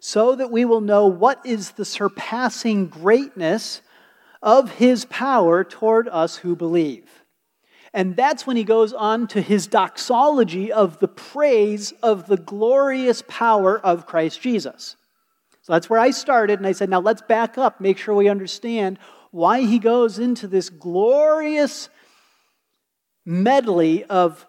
so 0.00 0.34
that 0.34 0.50
we 0.50 0.64
will 0.64 0.80
know 0.80 1.06
what 1.06 1.44
is 1.44 1.72
the 1.72 1.84
surpassing 1.84 2.88
greatness 2.88 3.82
of 4.42 4.72
his 4.72 5.04
power 5.04 5.62
toward 5.62 6.08
us 6.08 6.36
who 6.36 6.56
believe. 6.56 7.21
And 7.94 8.16
that's 8.16 8.46
when 8.46 8.56
he 8.56 8.64
goes 8.64 8.92
on 8.92 9.26
to 9.28 9.40
his 9.42 9.66
doxology 9.66 10.72
of 10.72 10.98
the 10.98 11.08
praise 11.08 11.92
of 12.02 12.26
the 12.26 12.38
glorious 12.38 13.22
power 13.28 13.78
of 13.78 14.06
Christ 14.06 14.40
Jesus. 14.40 14.96
So 15.62 15.72
that's 15.74 15.90
where 15.90 16.00
I 16.00 16.10
started, 16.10 16.58
and 16.58 16.66
I 16.66 16.72
said, 16.72 16.88
now 16.88 17.00
let's 17.00 17.22
back 17.22 17.56
up, 17.56 17.80
make 17.80 17.98
sure 17.98 18.14
we 18.14 18.28
understand 18.28 18.98
why 19.30 19.60
he 19.60 19.78
goes 19.78 20.18
into 20.18 20.48
this 20.48 20.68
glorious 20.70 21.88
medley 23.24 24.04
of 24.04 24.46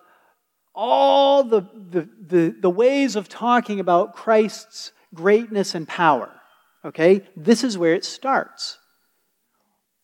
all 0.73 1.43
the, 1.43 1.61
the, 1.61 2.09
the, 2.19 2.55
the, 2.59 2.69
ways 2.69 3.15
of 3.15 3.29
talking 3.29 3.79
about 3.79 4.15
Christ's 4.15 4.91
greatness 5.13 5.75
and 5.75 5.87
power. 5.87 6.31
Okay? 6.83 7.21
This 7.35 7.63
is 7.63 7.77
where 7.77 7.93
it 7.93 8.03
starts. 8.03 8.79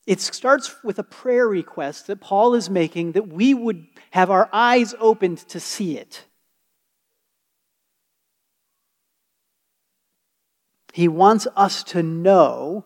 It 0.09 0.21
starts 0.21 0.83
with 0.83 0.97
a 0.97 1.03
prayer 1.03 1.47
request 1.47 2.07
that 2.07 2.19
Paul 2.19 2.55
is 2.55 2.67
making 2.67 3.11
that 3.11 3.27
we 3.27 3.53
would 3.53 3.85
have 4.09 4.31
our 4.31 4.49
eyes 4.51 4.95
opened 4.99 5.37
to 5.49 5.59
see 5.59 5.99
it. 5.99 6.25
He 10.93 11.07
wants 11.07 11.45
us 11.55 11.83
to 11.83 12.01
know 12.01 12.85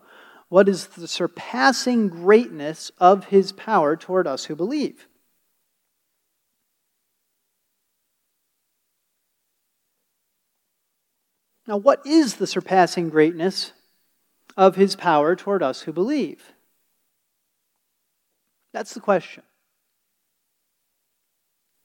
what 0.50 0.68
is 0.68 0.88
the 0.88 1.08
surpassing 1.08 2.10
greatness 2.10 2.92
of 2.98 3.28
his 3.28 3.54
power 3.54 3.96
toward 3.96 4.28
us 4.28 4.44
who 4.44 4.56
believe. 4.58 5.08
Now, 11.68 11.78
what 11.78 12.06
is 12.06 12.36
the 12.36 12.48
surpassing 12.48 13.08
greatness 13.08 13.72
of 14.58 14.76
his 14.76 14.98
power 14.98 15.38
toward 15.38 15.64
us 15.64 15.84
who 15.84 15.94
believe? 15.94 16.52
That's 18.74 18.94
the 18.94 19.00
question. 19.00 19.44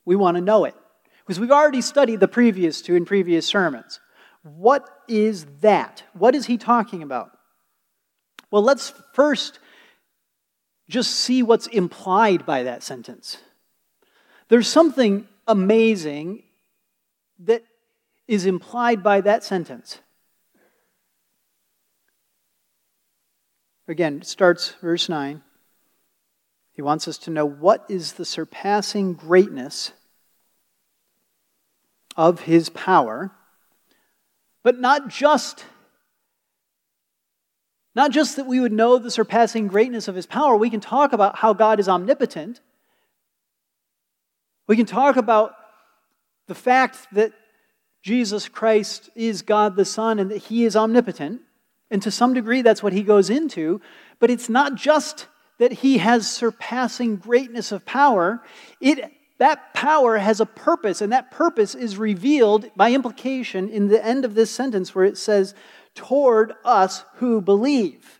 We 0.05 0.15
want 0.15 0.35
to 0.35 0.41
know 0.41 0.65
it. 0.65 0.75
Because 1.19 1.39
we've 1.39 1.51
already 1.51 1.81
studied 1.81 2.19
the 2.19 2.27
previous 2.27 2.81
two 2.81 2.95
in 2.95 3.05
previous 3.05 3.45
sermons. 3.45 3.99
What 4.41 4.89
is 5.07 5.45
that? 5.61 6.03
What 6.13 6.33
is 6.33 6.47
he 6.47 6.57
talking 6.57 7.03
about? 7.03 7.31
Well, 8.49 8.63
let's 8.63 8.93
first 9.13 9.59
just 10.89 11.11
see 11.11 11.43
what's 11.43 11.67
implied 11.67 12.47
by 12.47 12.63
that 12.63 12.81
sentence. 12.81 13.37
There's 14.47 14.67
something 14.67 15.27
amazing 15.47 16.43
that 17.39 17.63
is 18.27 18.47
implied 18.47 19.03
by 19.03 19.21
that 19.21 19.43
sentence. 19.43 19.99
Again, 23.87 24.17
it 24.17 24.27
starts 24.27 24.73
verse 24.81 25.09
9. 25.09 25.43
He 26.79 26.83
wants 26.83 27.09
us 27.09 27.17
to 27.17 27.29
know 27.29 27.45
what 27.45 27.83
is 27.89 28.13
the 28.13 28.23
surpassing 28.23 29.11
greatness 29.11 29.91
of 32.15 32.43
his 32.43 32.69
power, 32.69 33.31
but 34.63 34.79
not 34.79 35.09
just 35.09 35.65
not 37.95 38.11
just 38.11 38.37
that 38.37 38.45
we 38.45 38.61
would 38.61 38.71
know 38.71 38.97
the 38.97 39.11
surpassing 39.11 39.67
greatness 39.67 40.07
of 40.07 40.15
his 40.15 40.25
power, 40.25 40.55
we 40.55 40.69
can 40.69 40.79
talk 40.79 41.11
about 41.11 41.39
how 41.39 41.51
God 41.51 41.81
is 41.81 41.89
omnipotent. 41.89 42.61
We 44.65 44.77
can 44.77 44.85
talk 44.85 45.17
about 45.17 45.55
the 46.47 46.55
fact 46.55 47.07
that 47.11 47.33
Jesus 48.03 48.47
Christ 48.47 49.09
is 49.15 49.41
God 49.41 49.75
the 49.75 49.83
Son 49.83 50.17
and 50.17 50.31
that 50.31 50.43
he 50.43 50.63
is 50.63 50.77
omnipotent. 50.77 51.41
And 51.91 52.01
to 52.03 52.09
some 52.09 52.33
degree, 52.33 52.61
that's 52.61 52.81
what 52.81 52.93
he 52.93 53.03
goes 53.03 53.29
into. 53.29 53.81
But 54.19 54.29
it's 54.31 54.47
not 54.47 54.75
just 54.75 55.27
that 55.59 55.71
he 55.71 55.99
has 55.99 56.29
surpassing 56.29 57.17
greatness 57.17 57.71
of 57.71 57.85
power. 57.85 58.41
It, 58.81 59.11
that 59.37 59.73
power 59.73 60.17
has 60.17 60.41
a 60.41 60.45
purpose, 60.45 61.01
and 61.01 61.13
that 61.13 61.31
purpose 61.31 61.75
is 61.75 61.97
revealed 61.97 62.69
by 62.75 62.91
implication 62.91 63.69
in 63.69 63.87
the 63.87 64.03
end 64.03 64.25
of 64.25 64.35
this 64.35 64.51
sentence 64.51 64.95
where 64.95 65.05
it 65.05 65.17
says, 65.17 65.53
toward 65.95 66.53
us 66.65 67.03
who 67.15 67.41
believe. 67.41 68.19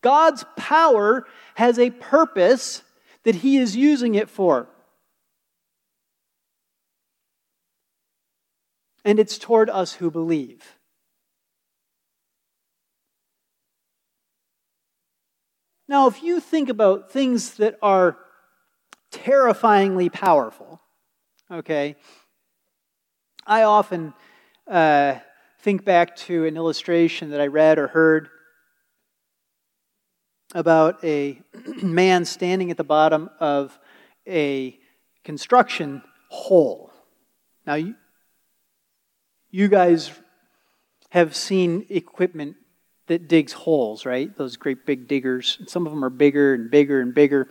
God's 0.00 0.44
power 0.56 1.26
has 1.54 1.78
a 1.78 1.90
purpose 1.90 2.82
that 3.24 3.36
He 3.36 3.56
is 3.58 3.76
using 3.76 4.14
it 4.14 4.28
for. 4.28 4.68
And 9.04 9.18
it's 9.18 9.38
toward 9.38 9.68
us 9.70 9.94
who 9.94 10.10
believe. 10.10 10.76
Now, 15.92 16.06
if 16.06 16.22
you 16.22 16.40
think 16.40 16.70
about 16.70 17.10
things 17.10 17.56
that 17.56 17.76
are 17.82 18.16
terrifyingly 19.10 20.08
powerful, 20.08 20.80
okay, 21.50 21.96
I 23.46 23.64
often 23.64 24.14
uh, 24.66 25.16
think 25.60 25.84
back 25.84 26.16
to 26.16 26.46
an 26.46 26.56
illustration 26.56 27.28
that 27.32 27.42
I 27.42 27.46
read 27.48 27.78
or 27.78 27.88
heard 27.88 28.30
about 30.54 31.04
a 31.04 31.42
man 31.82 32.24
standing 32.24 32.70
at 32.70 32.78
the 32.78 32.84
bottom 32.84 33.28
of 33.38 33.78
a 34.26 34.78
construction 35.24 36.00
hole. 36.30 36.90
Now, 37.66 37.74
you, 37.74 37.96
you 39.50 39.68
guys 39.68 40.10
have 41.10 41.36
seen 41.36 41.84
equipment 41.90 42.56
that 43.12 43.28
digs 43.28 43.52
holes, 43.52 44.06
right? 44.06 44.34
Those 44.38 44.56
great 44.56 44.86
big 44.86 45.06
diggers. 45.06 45.58
Some 45.66 45.86
of 45.86 45.92
them 45.92 46.02
are 46.02 46.10
bigger 46.10 46.54
and 46.54 46.70
bigger 46.70 47.02
and 47.02 47.14
bigger. 47.14 47.46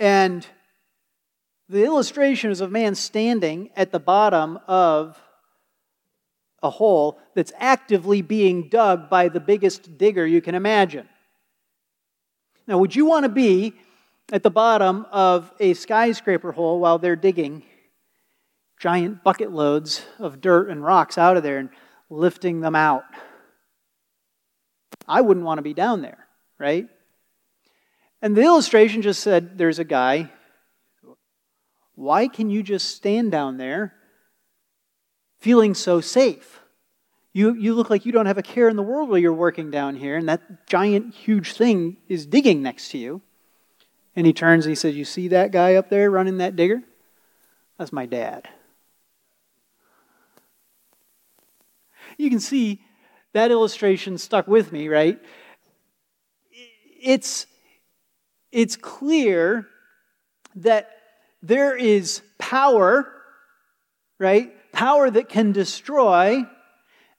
And 0.00 0.44
the 1.68 1.84
illustration 1.84 2.50
is 2.50 2.60
of 2.60 2.72
man 2.72 2.96
standing 2.96 3.70
at 3.76 3.92
the 3.92 4.00
bottom 4.00 4.58
of 4.66 5.16
a 6.60 6.70
hole 6.70 7.20
that's 7.36 7.52
actively 7.56 8.20
being 8.20 8.68
dug 8.68 9.08
by 9.08 9.28
the 9.28 9.38
biggest 9.38 9.96
digger 9.96 10.26
you 10.26 10.40
can 10.40 10.56
imagine. 10.56 11.08
Now, 12.66 12.78
would 12.78 12.96
you 12.96 13.06
want 13.06 13.26
to 13.26 13.28
be 13.28 13.74
at 14.32 14.42
the 14.42 14.50
bottom 14.50 15.06
of 15.12 15.52
a 15.60 15.74
skyscraper 15.74 16.50
hole 16.50 16.80
while 16.80 16.98
they're 16.98 17.14
digging 17.14 17.62
giant 18.80 19.22
bucket 19.22 19.52
loads 19.52 20.04
of 20.18 20.40
dirt 20.40 20.68
and 20.68 20.82
rocks 20.82 21.16
out 21.16 21.36
of 21.36 21.44
there 21.44 21.58
and 21.58 21.70
lifting 22.10 22.60
them 22.60 22.74
out? 22.74 23.04
I 25.12 25.20
wouldn't 25.20 25.46
want 25.46 25.58
to 25.58 25.62
be 25.62 25.74
down 25.74 26.02
there, 26.02 26.26
right? 26.58 26.88
And 28.20 28.36
the 28.36 28.42
illustration 28.42 29.02
just 29.02 29.20
said 29.20 29.58
there's 29.58 29.78
a 29.78 29.84
guy. 29.84 30.30
Why 31.94 32.28
can 32.28 32.50
you 32.50 32.62
just 32.62 32.96
stand 32.96 33.30
down 33.30 33.58
there 33.58 33.94
feeling 35.42 35.74
so 35.74 36.00
safe. 36.00 36.60
You, 37.32 37.54
you 37.54 37.74
look 37.74 37.90
like 37.90 38.06
you 38.06 38.12
don't 38.12 38.26
have 38.26 38.38
a 38.38 38.42
care 38.42 38.68
in 38.68 38.76
the 38.76 38.82
world 38.82 39.08
while 39.08 39.18
you're 39.18 39.32
working 39.32 39.70
down 39.70 39.96
here, 39.96 40.16
and 40.16 40.28
that 40.28 40.68
giant, 40.68 41.14
huge 41.14 41.54
thing 41.54 41.96
is 42.08 42.26
digging 42.26 42.62
next 42.62 42.90
to 42.90 42.98
you. 42.98 43.22
And 44.14 44.26
he 44.26 44.32
turns 44.32 44.66
and 44.66 44.70
he 44.70 44.76
says, 44.76 44.94
You 44.94 45.04
see 45.04 45.28
that 45.28 45.50
guy 45.50 45.74
up 45.74 45.88
there 45.88 46.10
running 46.10 46.36
that 46.38 46.54
digger? 46.54 46.82
That's 47.78 47.92
my 47.92 48.06
dad. 48.06 48.48
You 52.18 52.30
can 52.30 52.40
see 52.40 52.82
that 53.32 53.50
illustration 53.50 54.18
stuck 54.18 54.46
with 54.46 54.72
me, 54.72 54.88
right? 54.88 55.18
It's, 57.00 57.46
it's 58.50 58.76
clear 58.76 59.66
that 60.56 60.90
there 61.42 61.76
is 61.76 62.22
power, 62.38 63.12
right? 64.18 64.52
Power 64.72 65.10
that 65.10 65.28
can 65.28 65.52
destroy, 65.52 66.44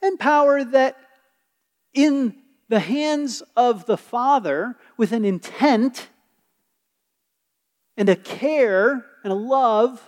and 0.02 0.20
power 0.20 0.64
that 0.64 0.98
in 1.94 2.36
the 2.70 2.80
hands 2.80 3.44
of 3.56 3.86
the 3.86 3.98
Father 3.98 4.76
with 4.98 5.12
an 5.12 5.26
intent 5.26 6.08
and 7.98 8.10
a 8.10 8.16
care 8.16 9.06
and 9.24 9.32
a 9.32 9.36
love. 9.36 10.02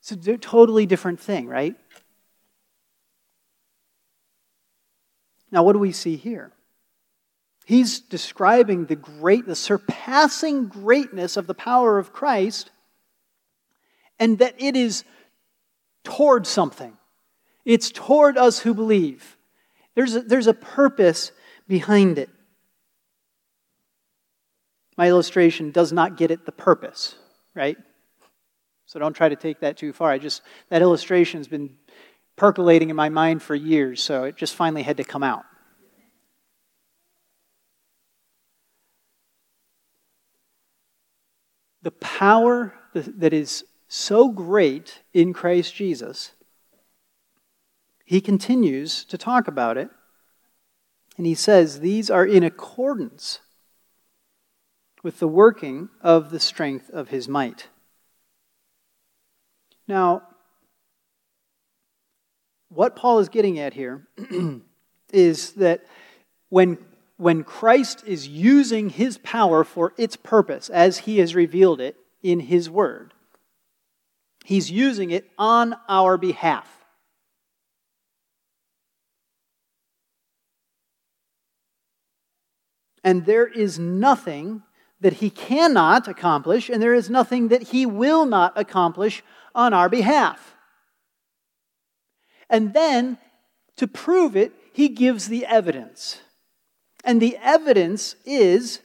It's 0.00 0.12
a 0.26 0.38
totally 0.38 0.86
different 0.86 1.20
thing, 1.20 1.46
right? 1.46 1.76
Now, 5.52 5.62
what 5.62 5.72
do 5.72 5.78
we 5.78 5.92
see 5.92 6.16
here? 6.16 6.52
He's 7.66 8.00
describing 8.00 8.86
the 8.86 8.96
great, 8.96 9.46
the 9.46 9.54
surpassing 9.54 10.66
greatness 10.66 11.36
of 11.36 11.46
the 11.46 11.54
power 11.54 11.98
of 11.98 12.12
Christ, 12.12 12.70
and 14.18 14.38
that 14.38 14.54
it 14.58 14.76
is 14.76 15.04
toward 16.04 16.46
something. 16.46 16.96
It's 17.64 17.90
toward 17.90 18.36
us 18.36 18.60
who 18.60 18.74
believe. 18.74 19.36
There's 19.94 20.16
a, 20.16 20.20
there's 20.22 20.46
a 20.46 20.54
purpose 20.54 21.32
behind 21.68 22.18
it. 22.18 22.30
My 24.96 25.08
illustration 25.08 25.70
does 25.70 25.92
not 25.92 26.16
get 26.16 26.30
at 26.30 26.44
the 26.44 26.52
purpose, 26.52 27.14
right? 27.54 27.76
So 28.86 28.98
don't 28.98 29.14
try 29.14 29.28
to 29.28 29.36
take 29.36 29.60
that 29.60 29.76
too 29.76 29.92
far. 29.92 30.10
I 30.10 30.18
just 30.18 30.42
that 30.68 30.82
illustration's 30.82 31.46
been 31.46 31.76
percolating 32.40 32.88
in 32.88 32.96
my 32.96 33.10
mind 33.10 33.42
for 33.42 33.54
years, 33.54 34.02
so 34.02 34.24
it 34.24 34.34
just 34.34 34.54
finally 34.54 34.82
had 34.82 34.96
to 34.96 35.04
come 35.04 35.22
out. 35.22 35.44
The 41.82 41.90
power 41.90 42.72
that 42.94 43.34
is 43.34 43.66
so 43.88 44.30
great 44.30 45.02
in 45.12 45.34
Christ 45.34 45.74
Jesus 45.74 46.32
he 48.06 48.22
continues 48.22 49.04
to 49.04 49.18
talk 49.18 49.46
about 49.46 49.76
it, 49.76 49.90
and 51.18 51.26
he 51.26 51.34
says 51.34 51.78
these 51.78 52.10
are 52.10 52.26
in 52.26 52.42
accordance 52.42 53.40
with 55.04 55.20
the 55.20 55.28
working 55.28 55.90
of 56.00 56.30
the 56.30 56.40
strength 56.40 56.88
of 56.88 57.10
his 57.10 57.28
might. 57.28 57.68
Now, 59.86 60.22
what 62.70 62.96
Paul 62.96 63.18
is 63.18 63.28
getting 63.28 63.58
at 63.58 63.74
here 63.74 64.06
is 65.12 65.52
that 65.54 65.84
when, 66.48 66.78
when 67.16 67.44
Christ 67.44 68.04
is 68.06 68.26
using 68.26 68.88
his 68.88 69.18
power 69.18 69.64
for 69.64 69.92
its 69.98 70.16
purpose, 70.16 70.70
as 70.70 70.98
he 70.98 71.18
has 71.18 71.34
revealed 71.34 71.80
it 71.80 71.96
in 72.22 72.40
his 72.40 72.70
word, 72.70 73.12
he's 74.44 74.70
using 74.70 75.10
it 75.10 75.28
on 75.36 75.74
our 75.88 76.16
behalf. 76.16 76.68
And 83.02 83.26
there 83.26 83.46
is 83.46 83.78
nothing 83.78 84.62
that 85.00 85.14
he 85.14 85.30
cannot 85.30 86.06
accomplish, 86.06 86.68
and 86.68 86.82
there 86.82 86.94
is 86.94 87.08
nothing 87.08 87.48
that 87.48 87.62
he 87.62 87.86
will 87.86 88.26
not 88.26 88.52
accomplish 88.56 89.22
on 89.54 89.72
our 89.72 89.88
behalf. 89.88 90.54
And 92.50 92.74
then, 92.74 93.16
to 93.76 93.86
prove 93.86 94.36
it, 94.36 94.52
he 94.72 94.88
gives 94.88 95.28
the 95.28 95.46
evidence. 95.46 96.20
And 97.04 97.22
the 97.22 97.38
evidence 97.40 98.16
is 98.26 98.80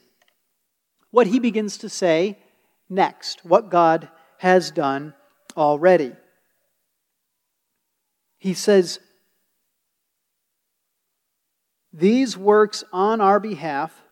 what 1.10 1.26
he 1.26 1.38
begins 1.38 1.76
to 1.78 1.88
say 1.88 2.38
next, 2.88 3.44
what 3.44 3.68
God 3.68 4.08
has 4.38 4.70
done 4.70 5.14
already. 5.56 6.12
He 8.38 8.54
says, 8.54 9.00
These 11.92 12.36
works 12.36 12.84
on 12.92 13.20
our 13.20 13.40
behalf 13.40 14.02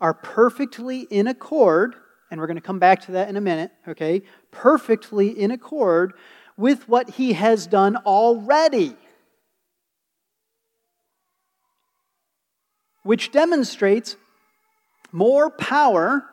are 0.00 0.14
perfectly 0.14 1.02
in 1.10 1.26
accord, 1.26 1.94
and 2.30 2.40
we're 2.40 2.46
going 2.46 2.56
to 2.56 2.62
come 2.62 2.78
back 2.78 3.02
to 3.02 3.12
that 3.12 3.28
in 3.28 3.36
a 3.36 3.40
minute, 3.40 3.70
okay? 3.86 4.22
Perfectly 4.50 5.28
in 5.28 5.50
accord 5.50 6.14
with 6.60 6.88
what 6.88 7.10
he 7.10 7.32
has 7.32 7.66
done 7.66 7.96
already. 7.96 8.94
Which 13.02 13.32
demonstrates 13.32 14.16
more 15.10 15.50
power, 15.50 16.24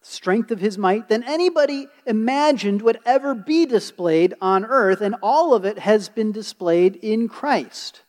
strength 0.00 0.50
of 0.50 0.60
his 0.60 0.78
might, 0.78 1.08
than 1.08 1.24
anybody 1.24 1.88
imagined 2.06 2.80
would 2.82 3.00
ever 3.04 3.34
be 3.34 3.66
displayed 3.66 4.34
on 4.40 4.64
earth, 4.64 5.00
and 5.00 5.16
all 5.20 5.52
of 5.52 5.64
it 5.64 5.80
has 5.80 6.08
been 6.08 6.30
displayed 6.30 6.96
in 6.96 7.28
Christ. 7.28 8.02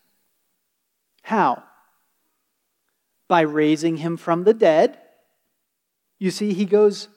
How? 1.23 1.63
by 3.27 3.41
raising 3.41 3.97
him 3.97 4.17
from 4.17 4.43
the 4.43 4.53
dead. 4.53 4.97
You 6.19 6.31
see, 6.31 6.53
he 6.53 6.65
goes 6.65 7.07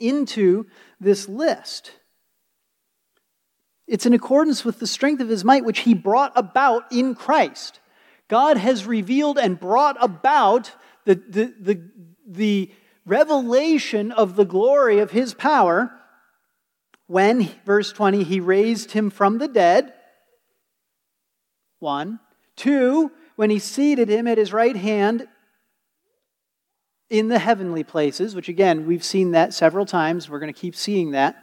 into 0.00 0.66
this 1.00 1.28
list. 1.28 1.92
It's 3.92 4.06
in 4.06 4.14
accordance 4.14 4.64
with 4.64 4.78
the 4.78 4.86
strength 4.86 5.20
of 5.20 5.28
his 5.28 5.44
might, 5.44 5.66
which 5.66 5.80
he 5.80 5.92
brought 5.92 6.32
about 6.34 6.90
in 6.90 7.14
Christ. 7.14 7.78
God 8.26 8.56
has 8.56 8.86
revealed 8.86 9.36
and 9.36 9.60
brought 9.60 10.02
about 10.02 10.72
the, 11.04 11.16
the, 11.16 11.54
the, 11.60 11.82
the 12.26 12.72
revelation 13.04 14.10
of 14.10 14.34
the 14.34 14.46
glory 14.46 15.00
of 15.00 15.10
his 15.10 15.34
power 15.34 15.92
when, 17.06 17.50
verse 17.66 17.92
20, 17.92 18.22
he 18.22 18.40
raised 18.40 18.92
him 18.92 19.10
from 19.10 19.36
the 19.36 19.48
dead. 19.48 19.92
One. 21.78 22.18
Two, 22.56 23.12
when 23.36 23.50
he 23.50 23.58
seated 23.58 24.08
him 24.08 24.26
at 24.26 24.38
his 24.38 24.54
right 24.54 24.74
hand 24.74 25.28
in 27.10 27.28
the 27.28 27.38
heavenly 27.38 27.84
places, 27.84 28.34
which 28.34 28.48
again, 28.48 28.86
we've 28.86 29.04
seen 29.04 29.32
that 29.32 29.52
several 29.52 29.84
times. 29.84 30.30
We're 30.30 30.38
going 30.38 30.50
to 30.50 30.58
keep 30.58 30.74
seeing 30.74 31.10
that. 31.10 31.36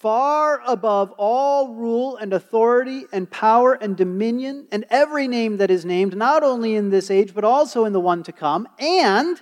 Far 0.00 0.62
above 0.66 1.12
all 1.18 1.74
rule 1.74 2.16
and 2.16 2.32
authority 2.32 3.04
and 3.12 3.30
power 3.30 3.74
and 3.74 3.98
dominion 3.98 4.66
and 4.72 4.86
every 4.88 5.28
name 5.28 5.58
that 5.58 5.70
is 5.70 5.84
named, 5.84 6.16
not 6.16 6.42
only 6.42 6.74
in 6.74 6.88
this 6.88 7.10
age, 7.10 7.34
but 7.34 7.44
also 7.44 7.84
in 7.84 7.92
the 7.92 8.00
one 8.00 8.22
to 8.22 8.32
come. 8.32 8.66
And 8.78 9.38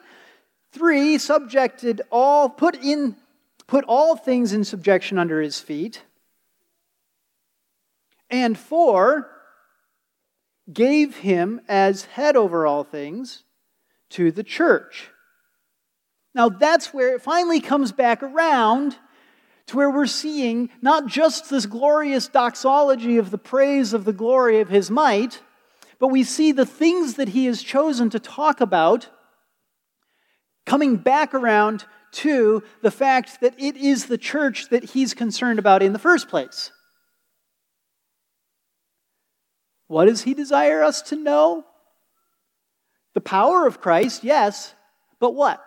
three, 0.73 1.16
subjected 1.18 2.03
all, 2.11 2.49
put 2.49 2.75
in, 2.75 3.14
put 3.68 3.85
all 3.87 4.16
things 4.16 4.53
in 4.53 4.64
subjection 4.64 5.16
under 5.16 5.40
his 5.40 5.61
feet. 5.61 6.03
And 8.29 8.59
four, 8.59 9.31
gave 10.73 11.18
him 11.18 11.61
as 11.68 12.07
head 12.07 12.35
over 12.35 12.66
all 12.66 12.83
things 12.83 13.44
to 14.11 14.33
the 14.33 14.43
church. 14.43 15.11
Now 16.35 16.49
that's 16.49 16.93
where 16.93 17.14
it 17.14 17.22
finally 17.22 17.61
comes 17.61 17.93
back 17.93 18.24
around 18.24 18.97
to 19.69 19.77
where 19.77 19.91
we're 19.91 20.07
seeing 20.07 20.71
not 20.83 21.07
just 21.07 21.51
this 21.51 21.66
glorious 21.66 22.27
doxology 22.27 23.19
of 23.19 23.31
the 23.31 23.39
praise 23.39 23.93
of 23.93 24.05
the 24.05 24.12
glory 24.12 24.61
of 24.61 24.69
his 24.69 24.91
might, 24.91 25.43
but 25.99 26.09
we 26.09 26.25
see 26.25 26.53
the 26.53 26.66
things 26.66 27.14
that 27.14 27.31
he 27.31 27.47
has 27.47 27.62
chosen 27.62 28.11
to 28.11 28.19
talk 28.19 28.61
about 28.61 29.09
coming 30.64 30.97
back 30.97 31.35
around 31.35 31.85
to 32.11 32.62
the 32.83 32.91
fact 32.91 33.41
that 33.41 33.55
it 33.59 33.77
is 33.77 34.07
the 34.07 34.19
church 34.19 34.71
that 34.71 34.85
he's 34.85 35.12
concerned 35.14 35.59
about 35.59 35.83
in 35.83 35.93
the 35.93 35.99
first 35.99 36.29
place. 36.29 36.71
What 39.87 40.07
does 40.07 40.23
he 40.23 40.35
desire 40.35 40.83
us 40.83 41.03
to 41.03 41.16
know? 41.16 41.64
The 43.14 43.21
power 43.21 43.66
of 43.66 43.81
Christ, 43.81 44.25
yes, 44.25 44.75
but 45.19 45.35
what? 45.35 45.62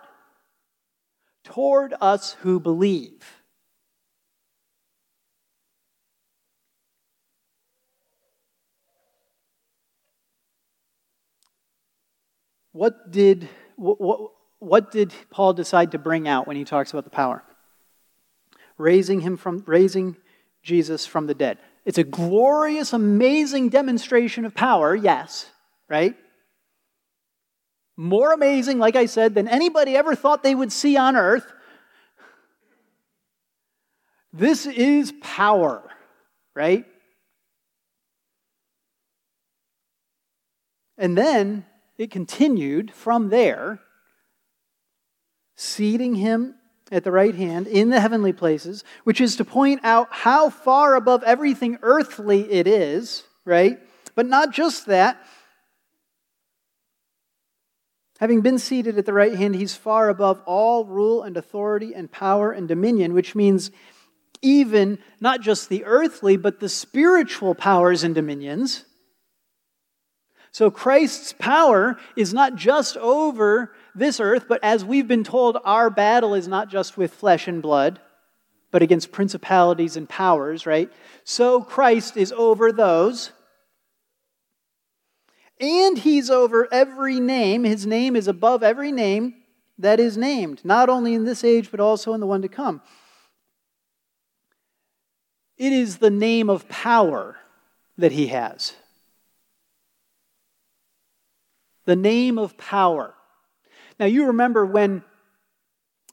Toward 1.44 1.94
us 2.00 2.32
who 2.40 2.58
believe. 2.58 3.41
What 12.72 13.10
did, 13.10 13.48
what, 13.76 14.30
what 14.58 14.90
did 14.90 15.12
Paul 15.30 15.52
decide 15.52 15.92
to 15.92 15.98
bring 15.98 16.26
out 16.26 16.46
when 16.46 16.56
he 16.56 16.64
talks 16.64 16.90
about 16.90 17.04
the 17.04 17.10
power? 17.10 17.42
Raising 18.78 19.20
him 19.20 19.36
from, 19.36 19.62
raising 19.66 20.16
Jesus 20.62 21.06
from 21.06 21.26
the 21.26 21.34
dead. 21.34 21.58
It's 21.84 21.98
a 21.98 22.04
glorious, 22.04 22.92
amazing 22.92 23.68
demonstration 23.68 24.44
of 24.44 24.54
power, 24.54 24.94
yes, 24.94 25.50
right? 25.88 26.16
More 27.96 28.32
amazing, 28.32 28.78
like 28.78 28.96
I 28.96 29.06
said, 29.06 29.34
than 29.34 29.48
anybody 29.48 29.96
ever 29.96 30.14
thought 30.14 30.42
they 30.42 30.54
would 30.54 30.72
see 30.72 30.96
on 30.96 31.16
earth. 31.16 31.52
This 34.32 34.64
is 34.64 35.12
power, 35.20 35.82
right? 36.54 36.86
And 40.96 41.18
then 41.18 41.66
it 41.98 42.10
continued 42.10 42.90
from 42.92 43.28
there, 43.28 43.80
seating 45.56 46.14
him 46.16 46.54
at 46.90 47.04
the 47.04 47.12
right 47.12 47.34
hand 47.34 47.66
in 47.66 47.90
the 47.90 48.00
heavenly 48.00 48.32
places, 48.32 48.84
which 49.04 49.20
is 49.20 49.36
to 49.36 49.44
point 49.44 49.80
out 49.82 50.08
how 50.10 50.50
far 50.50 50.94
above 50.94 51.22
everything 51.22 51.78
earthly 51.82 52.50
it 52.50 52.66
is, 52.66 53.24
right? 53.44 53.78
But 54.14 54.26
not 54.26 54.52
just 54.52 54.86
that. 54.86 55.22
Having 58.20 58.42
been 58.42 58.58
seated 58.58 58.98
at 58.98 59.06
the 59.06 59.12
right 59.12 59.34
hand, 59.34 59.56
he's 59.56 59.74
far 59.74 60.08
above 60.08 60.40
all 60.44 60.84
rule 60.84 61.22
and 61.22 61.36
authority 61.36 61.94
and 61.94 62.12
power 62.12 62.52
and 62.52 62.68
dominion, 62.68 63.14
which 63.14 63.34
means 63.34 63.70
even 64.42 64.98
not 65.20 65.40
just 65.40 65.68
the 65.68 65.84
earthly, 65.84 66.36
but 66.36 66.60
the 66.60 66.68
spiritual 66.68 67.54
powers 67.54 68.04
and 68.04 68.14
dominions. 68.14 68.84
So 70.52 70.70
Christ's 70.70 71.32
power 71.32 71.98
is 72.14 72.34
not 72.34 72.56
just 72.56 72.98
over 72.98 73.72
this 73.94 74.20
earth, 74.20 74.44
but 74.48 74.62
as 74.62 74.84
we've 74.84 75.08
been 75.08 75.24
told, 75.24 75.56
our 75.64 75.88
battle 75.88 76.34
is 76.34 76.46
not 76.46 76.68
just 76.68 76.98
with 76.98 77.14
flesh 77.14 77.48
and 77.48 77.62
blood, 77.62 78.00
but 78.70 78.82
against 78.82 79.12
principalities 79.12 79.96
and 79.96 80.06
powers, 80.06 80.66
right? 80.66 80.92
So 81.24 81.62
Christ 81.62 82.18
is 82.18 82.32
over 82.32 82.70
those. 82.70 83.32
And 85.58 85.96
he's 85.96 86.28
over 86.28 86.68
every 86.70 87.18
name. 87.18 87.64
His 87.64 87.86
name 87.86 88.14
is 88.14 88.28
above 88.28 88.62
every 88.62 88.92
name 88.92 89.34
that 89.78 90.00
is 90.00 90.18
named, 90.18 90.62
not 90.64 90.90
only 90.90 91.14
in 91.14 91.24
this 91.24 91.44
age, 91.44 91.70
but 91.70 91.80
also 91.80 92.12
in 92.12 92.20
the 92.20 92.26
one 92.26 92.42
to 92.42 92.48
come. 92.48 92.82
It 95.56 95.72
is 95.72 95.98
the 95.98 96.10
name 96.10 96.50
of 96.50 96.68
power 96.68 97.36
that 97.96 98.12
he 98.12 98.26
has. 98.26 98.74
The 101.84 101.96
name 101.96 102.38
of 102.38 102.56
power. 102.56 103.14
Now, 103.98 104.06
you 104.06 104.26
remember 104.26 104.64
when 104.64 105.02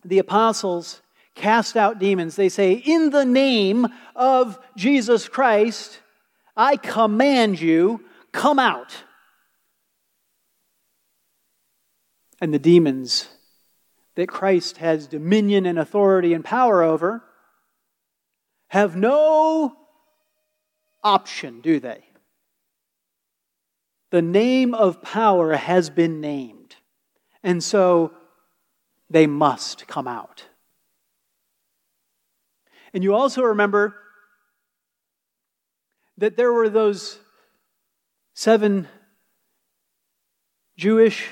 the 0.03 0.19
apostles 0.19 1.01
cast 1.35 1.77
out 1.77 1.99
demons, 1.99 2.35
they 2.35 2.49
say, 2.49 2.73
In 2.73 3.09
the 3.09 3.25
name 3.25 3.87
of 4.15 4.59
Jesus 4.75 5.27
Christ, 5.27 6.01
I 6.55 6.75
command 6.75 7.61
you, 7.61 8.03
come 8.31 8.59
out. 8.59 9.03
And 12.41 12.53
the 12.53 12.59
demons 12.59 13.29
that 14.15 14.29
Christ 14.29 14.77
has 14.77 15.07
dominion 15.07 15.65
and 15.65 15.79
authority 15.79 16.33
and 16.33 16.43
power 16.43 16.83
over 16.83 17.23
have 18.67 18.95
no 18.95 19.75
option, 21.03 21.61
do 21.61 21.79
they? 21.79 22.03
The 24.11 24.21
name 24.21 24.73
of 24.73 25.01
power 25.01 25.55
has 25.55 25.89
been 25.89 26.19
named. 26.19 26.75
And 27.43 27.63
so 27.63 28.13
they 29.09 29.27
must 29.27 29.87
come 29.87 30.07
out. 30.07 30.45
And 32.93 33.03
you 33.03 33.13
also 33.13 33.43
remember 33.43 33.95
that 36.17 36.35
there 36.35 36.51
were 36.51 36.69
those 36.69 37.19
seven 38.33 38.87
Jewish 40.75 41.29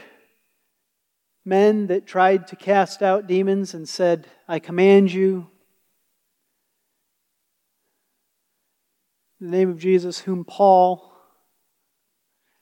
men 1.44 1.88
that 1.88 2.06
tried 2.06 2.48
to 2.48 2.56
cast 2.56 3.02
out 3.02 3.28
demons 3.28 3.74
and 3.74 3.88
said, 3.88 4.28
I 4.48 4.60
command 4.60 5.12
you, 5.12 5.48
in 9.40 9.52
the 9.52 9.58
name 9.58 9.70
of 9.70 9.80
Jesus, 9.80 10.20
whom 10.20 10.44
Paul, 10.44 11.12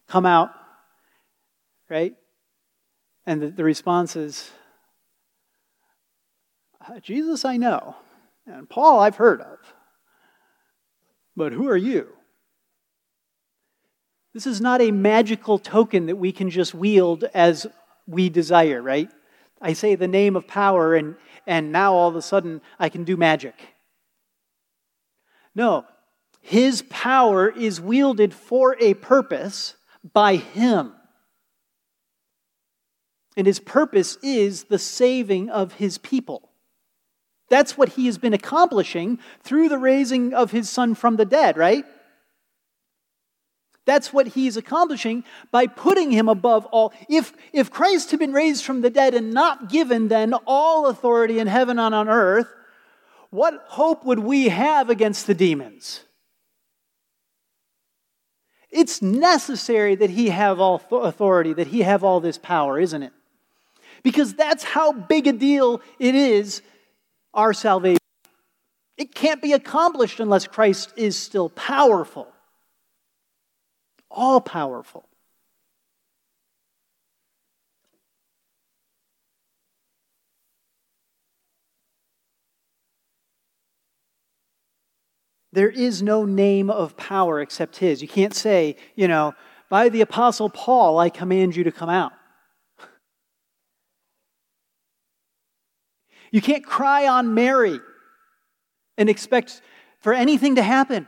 come 0.08 0.26
out, 0.26 0.52
right? 1.90 2.16
And 3.26 3.42
the, 3.42 3.50
the 3.50 3.64
response 3.64 4.16
is, 4.16 4.50
uh, 6.88 7.00
Jesus 7.00 7.46
I 7.46 7.58
know, 7.58 7.96
and 8.46 8.70
Paul 8.70 9.00
I've 9.00 9.16
heard 9.16 9.42
of, 9.42 9.58
but 11.36 11.52
who 11.52 11.68
are 11.70 11.78
you? 11.78 12.10
This 14.34 14.46
is 14.46 14.60
not 14.60 14.82
a 14.82 14.92
magical 14.92 15.58
token 15.58 16.08
that 16.08 16.18
we 16.18 16.32
can 16.32 16.50
just 16.50 16.76
wield 16.76 17.24
as 17.34 17.66
we 18.06 18.30
desire, 18.30 18.82
right? 18.82 19.10
I 19.62 19.74
say 19.74 19.96
the 19.96 20.08
name 20.08 20.36
of 20.36 20.48
power, 20.48 20.94
and, 20.94 21.16
and 21.48 21.72
now 21.72 21.94
all 21.94 22.10
of 22.10 22.16
a 22.16 22.22
sudden 22.22 22.62
I 22.78 22.90
can 22.90 23.04
do 23.04 23.18
magic. 23.18 23.56
No, 25.56 25.86
his 26.42 26.84
power 26.84 27.50
is 27.50 27.80
wielded 27.80 28.34
for 28.34 28.76
a 28.80 28.94
purpose 28.94 29.76
by 30.14 30.36
him. 30.36 30.94
And 33.38 33.48
his 33.48 33.60
purpose 33.60 34.18
is 34.24 34.66
the 34.66 34.80
saving 34.80 35.50
of 35.50 35.74
his 35.74 35.98
people. 35.98 36.50
That's 37.50 37.78
what 37.78 37.90
he 37.90 38.06
has 38.08 38.18
been 38.18 38.34
accomplishing 38.34 39.20
through 39.44 39.70
the 39.70 39.78
raising 39.78 40.34
of 40.34 40.52
his 40.52 40.70
son 40.70 40.96
from 40.96 41.18
the 41.18 41.26
dead, 41.26 41.58
right? 41.58 41.86
That's 43.86 44.12
what 44.12 44.30
he's 44.30 44.58
accomplishing 44.58 45.24
by 45.52 45.68
putting 45.68 46.12
him 46.12 46.28
above 46.28 46.66
all. 46.68 46.92
If, 47.08 47.34
if 47.54 47.70
Christ 47.70 48.12
had 48.12 48.20
been 48.20 48.34
raised 48.34 48.66
from 48.66 48.82
the 48.82 48.90
dead 48.90 49.14
and 49.14 49.32
not 49.32 49.70
given 49.70 50.08
then 50.08 50.34
all 50.48 50.88
authority 50.88 51.38
in 51.38 51.48
heaven 51.48 51.78
and 51.78 51.94
on 51.94 52.10
earth, 52.10 52.52
what 53.30 53.64
hope 53.68 54.04
would 54.06 54.20
we 54.20 54.50
have 54.50 54.90
against 54.90 55.28
the 55.28 55.36
demons? 55.36 56.02
It's 58.76 59.02
necessary 59.02 59.96
that 59.96 60.10
he 60.10 60.28
have 60.28 60.60
all 60.60 60.82
authority, 60.92 61.54
that 61.54 61.68
he 61.68 61.84
have 61.84 62.04
all 62.04 62.20
this 62.20 62.38
power, 62.38 62.78
isn't 62.78 63.04
it? 63.04 63.14
Because 64.04 64.34
that's 64.34 64.66
how 64.66 64.92
big 64.92 65.28
a 65.28 65.32
deal 65.32 65.82
it 65.98 66.14
is, 66.14 66.62
our 67.34 67.54
salvation. 67.54 68.00
It 68.98 69.16
can't 69.16 69.42
be 69.42 69.54
accomplished 69.54 70.20
unless 70.20 70.46
Christ 70.46 70.92
is 70.98 71.16
still 71.16 71.48
powerful, 71.48 72.28
all 74.12 74.42
powerful. 74.42 75.08
There 85.56 85.70
is 85.70 86.04
no 86.04 86.26
name 86.26 86.70
of 86.70 86.98
power 86.98 87.40
except 87.40 87.78
his. 87.78 88.02
You 88.02 88.10
can't 88.10 88.34
say, 88.34 88.76
you 88.94 89.08
know, 89.08 89.34
by 89.70 89.88
the 89.88 90.02
Apostle 90.02 90.50
Paul, 90.50 91.00
I 91.00 91.10
command 91.10 91.56
you 91.56 91.64
to 91.64 91.72
come 91.72 91.88
out. 91.88 92.12
You 96.30 96.42
can't 96.42 96.66
cry 96.66 97.08
on 97.08 97.34
Mary 97.34 97.80
and 98.98 99.10
expect 99.10 99.62
for 100.02 100.12
anything 100.12 100.56
to 100.56 100.62
happen. 100.62 101.08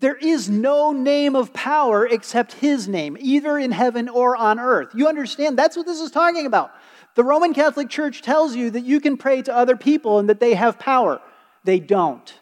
There 0.00 0.16
is 0.16 0.48
no 0.48 0.92
name 0.92 1.36
of 1.36 1.52
power 1.52 2.06
except 2.06 2.54
his 2.54 2.88
name, 2.88 3.18
either 3.20 3.58
in 3.58 3.70
heaven 3.70 4.08
or 4.08 4.34
on 4.34 4.58
earth. 4.58 4.94
You 4.94 5.08
understand? 5.08 5.58
That's 5.58 5.76
what 5.76 5.84
this 5.84 6.00
is 6.00 6.10
talking 6.10 6.46
about. 6.46 6.70
The 7.16 7.24
Roman 7.24 7.52
Catholic 7.52 7.90
Church 7.90 8.22
tells 8.22 8.56
you 8.56 8.70
that 8.70 8.84
you 8.86 8.98
can 8.98 9.18
pray 9.18 9.42
to 9.42 9.54
other 9.54 9.76
people 9.76 10.18
and 10.18 10.30
that 10.30 10.40
they 10.40 10.54
have 10.54 10.78
power. 10.78 11.20
They 11.64 11.80
don't. 11.80 12.32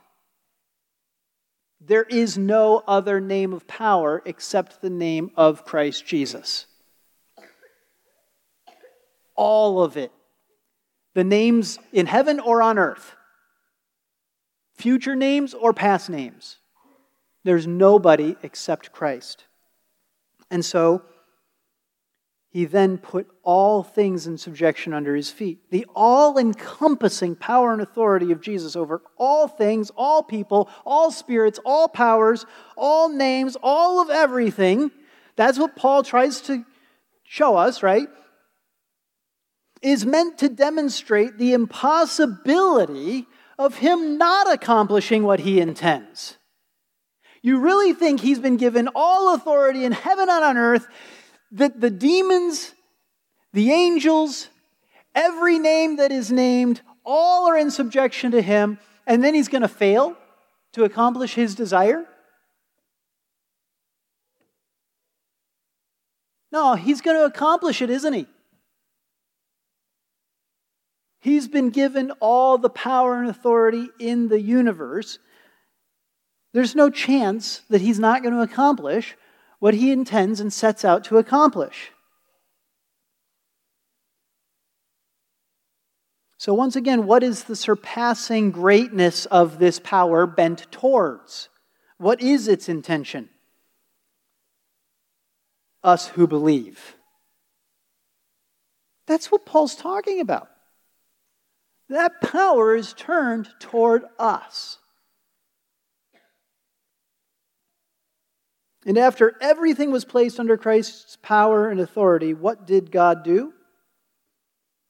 There 1.86 2.04
is 2.04 2.38
no 2.38 2.82
other 2.86 3.20
name 3.20 3.52
of 3.52 3.66
power 3.66 4.22
except 4.24 4.80
the 4.80 4.90
name 4.90 5.30
of 5.36 5.64
Christ 5.64 6.06
Jesus. 6.06 6.66
All 9.34 9.82
of 9.82 9.96
it. 9.96 10.10
The 11.14 11.24
names 11.24 11.78
in 11.92 12.06
heaven 12.06 12.40
or 12.40 12.62
on 12.62 12.78
earth, 12.78 13.14
future 14.74 15.14
names 15.14 15.54
or 15.54 15.72
past 15.72 16.10
names. 16.10 16.56
There's 17.44 17.66
nobody 17.66 18.36
except 18.42 18.90
Christ. 18.90 19.44
And 20.50 20.64
so, 20.64 21.02
he 22.54 22.66
then 22.66 22.98
put 22.98 23.26
all 23.42 23.82
things 23.82 24.28
in 24.28 24.38
subjection 24.38 24.94
under 24.94 25.16
his 25.16 25.28
feet. 25.28 25.58
The 25.72 25.86
all 25.92 26.38
encompassing 26.38 27.34
power 27.34 27.72
and 27.72 27.82
authority 27.82 28.30
of 28.30 28.40
Jesus 28.40 28.76
over 28.76 29.02
all 29.18 29.48
things, 29.48 29.90
all 29.96 30.22
people, 30.22 30.70
all 30.86 31.10
spirits, 31.10 31.58
all 31.64 31.88
powers, 31.88 32.46
all 32.76 33.08
names, 33.08 33.56
all 33.60 34.00
of 34.00 34.08
everything. 34.08 34.92
That's 35.34 35.58
what 35.58 35.74
Paul 35.74 36.04
tries 36.04 36.42
to 36.42 36.64
show 37.24 37.56
us, 37.56 37.82
right? 37.82 38.06
Is 39.82 40.06
meant 40.06 40.38
to 40.38 40.48
demonstrate 40.48 41.38
the 41.38 41.54
impossibility 41.54 43.26
of 43.58 43.78
him 43.78 44.16
not 44.16 44.48
accomplishing 44.52 45.24
what 45.24 45.40
he 45.40 45.60
intends. 45.60 46.38
You 47.42 47.58
really 47.58 47.94
think 47.94 48.20
he's 48.20 48.38
been 48.38 48.58
given 48.58 48.88
all 48.94 49.34
authority 49.34 49.84
in 49.84 49.90
heaven 49.90 50.28
and 50.30 50.44
on 50.44 50.56
earth, 50.56 50.86
that 51.54 51.80
the 51.80 51.90
demons, 51.90 52.74
the 53.52 53.70
angels, 53.70 54.48
every 55.14 55.58
name 55.58 55.96
that 55.96 56.12
is 56.12 56.30
named, 56.30 56.82
all 57.04 57.48
are 57.48 57.56
in 57.56 57.70
subjection 57.70 58.32
to 58.32 58.42
him, 58.42 58.78
and 59.06 59.22
then 59.22 59.34
he's 59.34 59.48
going 59.48 59.62
to 59.62 59.68
fail 59.68 60.16
to 60.72 60.84
accomplish 60.84 61.34
his 61.34 61.54
desire? 61.54 62.04
No, 66.50 66.74
he's 66.74 67.00
going 67.00 67.16
to 67.16 67.24
accomplish 67.24 67.82
it, 67.82 67.90
isn't 67.90 68.12
he? 68.12 68.26
He's 71.20 71.48
been 71.48 71.70
given 71.70 72.10
all 72.20 72.58
the 72.58 72.70
power 72.70 73.18
and 73.18 73.30
authority 73.30 73.88
in 73.98 74.28
the 74.28 74.40
universe. 74.40 75.18
There's 76.52 76.74
no 76.74 76.90
chance 76.90 77.62
that 77.70 77.80
he's 77.80 77.98
not 77.98 78.22
going 78.22 78.34
to 78.34 78.42
accomplish 78.42 79.16
what 79.64 79.72
he 79.72 79.90
intends 79.90 80.40
and 80.40 80.52
sets 80.52 80.84
out 80.84 81.04
to 81.04 81.16
accomplish. 81.16 81.90
So, 86.36 86.52
once 86.52 86.76
again, 86.76 87.06
what 87.06 87.22
is 87.22 87.44
the 87.44 87.56
surpassing 87.56 88.50
greatness 88.50 89.24
of 89.24 89.58
this 89.58 89.80
power 89.80 90.26
bent 90.26 90.70
towards? 90.70 91.48
What 91.96 92.20
is 92.20 92.46
its 92.46 92.68
intention? 92.68 93.30
Us 95.82 96.08
who 96.08 96.26
believe. 96.26 96.96
That's 99.06 99.32
what 99.32 99.46
Paul's 99.46 99.76
talking 99.76 100.20
about. 100.20 100.50
That 101.88 102.20
power 102.20 102.76
is 102.76 102.92
turned 102.92 103.48
toward 103.60 104.04
us. 104.18 104.76
And 108.86 108.98
after 108.98 109.36
everything 109.40 109.90
was 109.90 110.04
placed 110.04 110.38
under 110.38 110.56
Christ's 110.56 111.16
power 111.22 111.70
and 111.70 111.80
authority, 111.80 112.34
what 112.34 112.66
did 112.66 112.90
God 112.90 113.24
do? 113.24 113.54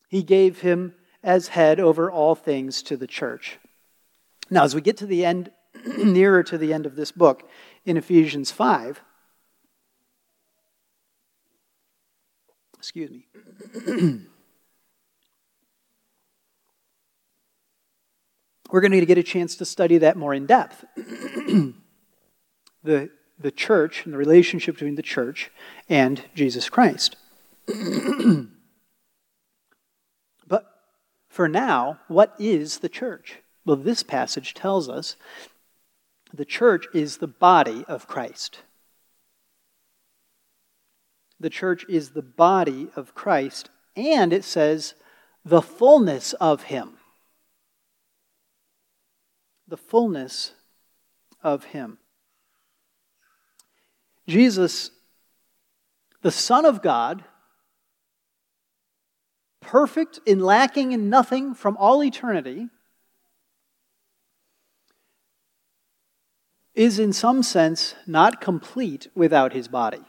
He 0.08 0.22
gave 0.22 0.60
him 0.60 0.94
as 1.22 1.48
head 1.48 1.80
over 1.80 2.10
all 2.10 2.34
things 2.34 2.82
to 2.84 2.96
the 2.96 3.06
church. 3.06 3.58
Now, 4.50 4.64
as 4.64 4.74
we 4.74 4.80
get 4.80 4.96
to 4.98 5.06
the 5.06 5.24
end, 5.24 5.50
nearer 5.98 6.42
to 6.42 6.58
the 6.58 6.72
end 6.72 6.86
of 6.86 6.96
this 6.96 7.12
book, 7.12 7.48
in 7.84 7.96
Ephesians 7.96 8.50
5, 8.50 9.00
excuse 12.76 13.10
me. 13.10 13.26
we're 18.70 18.80
going 18.80 18.90
to 18.90 19.06
get 19.06 19.18
a 19.18 19.22
chance 19.22 19.54
to 19.56 19.64
study 19.64 19.98
that 19.98 20.16
more 20.16 20.34
in 20.34 20.46
depth. 20.46 20.84
the, 22.82 23.08
the 23.38 23.50
church 23.50 24.04
and 24.04 24.14
the 24.14 24.18
relationship 24.18 24.76
between 24.76 24.94
the 24.94 25.02
church 25.02 25.50
and 25.88 26.22
Jesus 26.34 26.68
Christ. 26.68 27.16
but 30.46 30.66
for 31.28 31.48
now, 31.48 32.00
what 32.08 32.34
is 32.38 32.78
the 32.78 32.88
church? 32.88 33.36
Well, 33.64 33.76
this 33.76 34.02
passage 34.02 34.54
tells 34.54 34.88
us 34.88 35.16
the 36.32 36.44
church 36.44 36.86
is 36.92 37.18
the 37.18 37.26
body 37.26 37.84
of 37.88 38.06
Christ. 38.06 38.60
The 41.40 41.50
church 41.50 41.84
is 41.88 42.10
the 42.10 42.22
body 42.22 42.88
of 42.96 43.14
Christ, 43.14 43.70
and 43.96 44.32
it 44.32 44.44
says 44.44 44.94
the 45.44 45.62
fullness 45.62 46.32
of 46.34 46.64
Him 46.64 46.98
the 49.66 49.76
fullness 49.76 50.52
of 51.42 51.64
Him. 51.64 51.98
Jesus, 54.26 54.90
the 56.22 56.30
Son 56.30 56.64
of 56.64 56.82
God, 56.82 57.24
perfect 59.60 60.20
in 60.26 60.40
lacking 60.40 60.92
in 60.92 61.10
nothing 61.10 61.54
from 61.54 61.76
all 61.76 62.02
eternity, 62.02 62.68
is 66.74 66.98
in 66.98 67.12
some 67.12 67.42
sense 67.42 67.94
not 68.06 68.40
complete 68.40 69.08
without 69.14 69.52
his 69.52 69.68
body. 69.68 70.04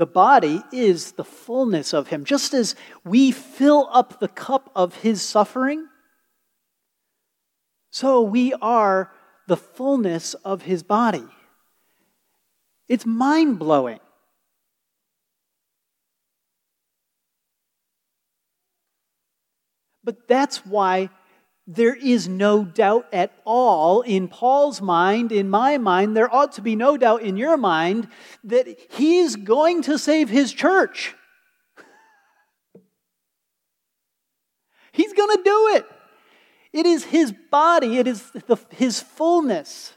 The 0.00 0.06
body 0.06 0.62
is 0.72 1.12
the 1.12 1.24
fullness 1.24 1.92
of 1.92 2.08
Him. 2.08 2.24
Just 2.24 2.54
as 2.54 2.74
we 3.04 3.30
fill 3.30 3.86
up 3.92 4.18
the 4.18 4.28
cup 4.28 4.72
of 4.74 4.94
His 4.94 5.20
suffering, 5.20 5.89
so 7.90 8.22
we 8.22 8.52
are 8.54 9.12
the 9.46 9.56
fullness 9.56 10.34
of 10.34 10.62
His 10.62 10.82
body. 10.82 11.26
It's 12.88 13.06
mind 13.06 13.58
blowing. 13.58 14.00
But 20.02 20.26
that's 20.26 20.64
why 20.66 21.10
there 21.66 21.94
is 21.94 22.26
no 22.26 22.64
doubt 22.64 23.06
at 23.12 23.32
all 23.44 24.00
in 24.02 24.26
Paul's 24.26 24.82
mind, 24.82 25.30
in 25.30 25.48
my 25.48 25.78
mind, 25.78 26.16
there 26.16 26.34
ought 26.34 26.52
to 26.52 26.62
be 26.62 26.74
no 26.74 26.96
doubt 26.96 27.22
in 27.22 27.36
your 27.36 27.56
mind 27.56 28.08
that 28.42 28.66
he's 28.90 29.36
going 29.36 29.82
to 29.82 29.96
save 29.96 30.28
his 30.28 30.52
church. 30.52 31.14
He's 34.92 35.12
going 35.12 35.36
to 35.36 35.42
do 35.44 35.68
it. 35.76 35.86
It 36.72 36.86
is 36.86 37.04
his 37.04 37.32
body, 37.50 37.98
it 37.98 38.06
is 38.06 38.30
the, 38.30 38.56
his 38.70 39.00
fullness. 39.00 39.92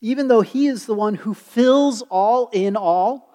even 0.00 0.28
though 0.28 0.42
he 0.42 0.66
is 0.66 0.86
the 0.86 0.94
one 0.94 1.14
who 1.14 1.34
fills 1.34 2.02
all 2.02 2.48
in 2.52 2.76
all. 2.76 3.34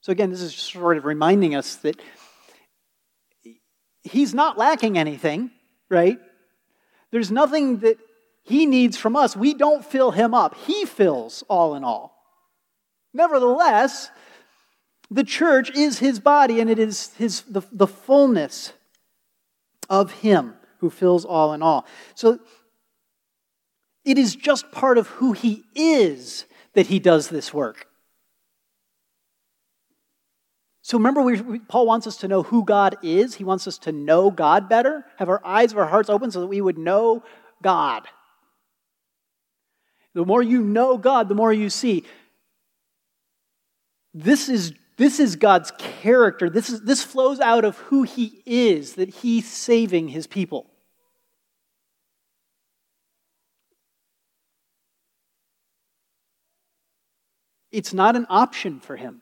So, 0.00 0.12
again, 0.12 0.30
this 0.30 0.42
is 0.42 0.54
sort 0.54 0.98
of 0.98 1.04
reminding 1.04 1.54
us 1.54 1.76
that 1.76 2.00
he's 4.02 4.34
not 4.34 4.58
lacking 4.58 4.98
anything, 4.98 5.50
right? 5.88 6.18
There's 7.10 7.30
nothing 7.30 7.78
that 7.78 7.96
he 8.42 8.66
needs 8.66 8.98
from 8.98 9.16
us. 9.16 9.34
We 9.34 9.54
don't 9.54 9.84
fill 9.84 10.10
him 10.10 10.34
up, 10.34 10.54
he 10.66 10.84
fills 10.84 11.42
all 11.48 11.74
in 11.74 11.84
all. 11.84 12.13
Nevertheless, 13.14 14.10
the 15.10 15.24
church 15.24 15.70
is 15.70 16.00
his 16.00 16.18
body 16.18 16.60
and 16.60 16.68
it 16.68 16.80
is 16.80 17.14
his, 17.14 17.42
the, 17.42 17.62
the 17.70 17.86
fullness 17.86 18.72
of 19.88 20.12
him 20.12 20.54
who 20.78 20.90
fills 20.90 21.24
all 21.24 21.52
in 21.52 21.62
all. 21.62 21.86
So 22.16 22.40
it 24.04 24.18
is 24.18 24.34
just 24.34 24.72
part 24.72 24.98
of 24.98 25.06
who 25.06 25.32
he 25.32 25.62
is 25.74 26.46
that 26.74 26.88
he 26.88 26.98
does 26.98 27.28
this 27.28 27.54
work. 27.54 27.86
So 30.82 30.98
remember, 30.98 31.22
we, 31.22 31.60
Paul 31.60 31.86
wants 31.86 32.06
us 32.06 32.18
to 32.18 32.28
know 32.28 32.42
who 32.42 32.64
God 32.64 32.96
is. 33.02 33.36
He 33.36 33.44
wants 33.44 33.66
us 33.66 33.78
to 33.78 33.92
know 33.92 34.30
God 34.30 34.68
better, 34.68 35.06
have 35.16 35.30
our 35.30 35.40
eyes 35.44 35.72
of 35.72 35.78
our 35.78 35.86
hearts 35.86 36.10
open 36.10 36.30
so 36.30 36.40
that 36.40 36.46
we 36.46 36.60
would 36.60 36.76
know 36.76 37.22
God. 37.62 38.06
The 40.12 40.26
more 40.26 40.42
you 40.42 40.60
know 40.60 40.98
God, 40.98 41.28
the 41.28 41.34
more 41.34 41.52
you 41.52 41.70
see. 41.70 42.04
This 44.14 44.48
is, 44.48 44.72
this 44.96 45.18
is 45.18 45.36
God's 45.36 45.72
character. 45.76 46.48
This, 46.48 46.70
is, 46.70 46.80
this 46.82 47.02
flows 47.02 47.40
out 47.40 47.64
of 47.64 47.76
who 47.78 48.04
He 48.04 48.42
is, 48.46 48.94
that 48.94 49.08
He's 49.08 49.50
saving 49.50 50.08
His 50.08 50.26
people. 50.26 50.70
It's 57.74 57.92
not 57.92 58.14
an 58.14 58.26
option 58.30 58.78
for 58.78 58.94
him. 58.94 59.20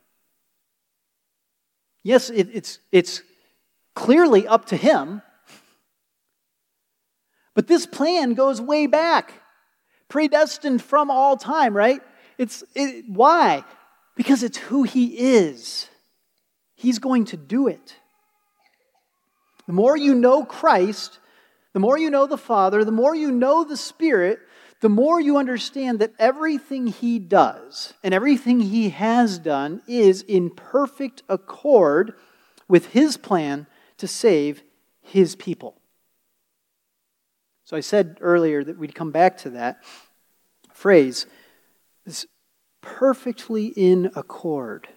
Yes, 2.02 2.28
it, 2.28 2.50
it's, 2.52 2.80
it's 2.92 3.22
clearly 3.94 4.46
up 4.46 4.66
to 4.66 4.76
him, 4.76 5.22
but 7.54 7.68
this 7.68 7.86
plan 7.86 8.34
goes 8.34 8.60
way 8.60 8.86
back, 8.86 9.32
predestined 10.08 10.82
from 10.82 11.10
all 11.10 11.38
time, 11.38 11.74
right? 11.74 12.02
It's 12.36 12.62
it, 12.74 13.06
why? 13.08 13.64
Because 14.14 14.42
it's 14.42 14.58
who 14.58 14.82
he 14.82 15.18
is. 15.18 15.88
He's 16.74 16.98
going 16.98 17.26
to 17.26 17.36
do 17.36 17.68
it. 17.68 17.96
The 19.66 19.72
more 19.72 19.96
you 19.96 20.14
know 20.14 20.44
Christ, 20.44 21.18
the 21.72 21.80
more 21.80 21.98
you 21.98 22.10
know 22.10 22.26
the 22.26 22.36
Father, 22.36 22.84
the 22.84 22.92
more 22.92 23.14
you 23.14 23.30
know 23.30 23.64
the 23.64 23.76
Spirit, 23.76 24.40
the 24.80 24.88
more 24.88 25.20
you 25.20 25.36
understand 25.36 26.00
that 26.00 26.12
everything 26.18 26.88
he 26.88 27.20
does 27.20 27.94
and 28.02 28.12
everything 28.12 28.60
he 28.60 28.90
has 28.90 29.38
done 29.38 29.80
is 29.86 30.22
in 30.22 30.50
perfect 30.50 31.22
accord 31.28 32.14
with 32.68 32.86
his 32.86 33.16
plan 33.16 33.66
to 33.98 34.08
save 34.08 34.62
his 35.00 35.36
people. 35.36 35.80
So 37.64 37.76
I 37.76 37.80
said 37.80 38.18
earlier 38.20 38.64
that 38.64 38.76
we'd 38.76 38.94
come 38.94 39.12
back 39.12 39.38
to 39.38 39.50
that 39.50 39.84
phrase. 40.72 41.26
Is 42.04 42.26
perfectly 42.82 43.66
in 43.66 44.10
accord. 44.14 44.88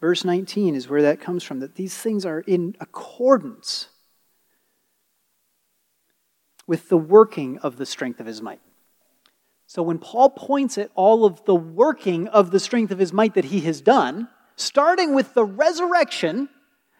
Verse 0.00 0.24
19 0.24 0.74
is 0.74 0.88
where 0.88 1.02
that 1.02 1.20
comes 1.20 1.42
from, 1.42 1.60
that 1.60 1.76
these 1.76 1.96
things 1.96 2.26
are 2.26 2.40
in 2.40 2.76
accordance 2.80 3.88
with 6.66 6.88
the 6.88 6.98
working 6.98 7.58
of 7.58 7.76
the 7.76 7.86
strength 7.86 8.20
of 8.20 8.26
his 8.26 8.42
might. 8.42 8.60
So 9.66 9.82
when 9.82 9.98
Paul 9.98 10.30
points 10.30 10.78
at 10.78 10.90
all 10.94 11.24
of 11.24 11.44
the 11.44 11.54
working 11.54 12.28
of 12.28 12.50
the 12.50 12.60
strength 12.60 12.90
of 12.90 12.98
his 12.98 13.12
might 13.12 13.34
that 13.34 13.46
he 13.46 13.60
has 13.60 13.80
done, 13.80 14.28
starting 14.56 15.14
with 15.14 15.34
the 15.34 15.44
resurrection, 15.44 16.48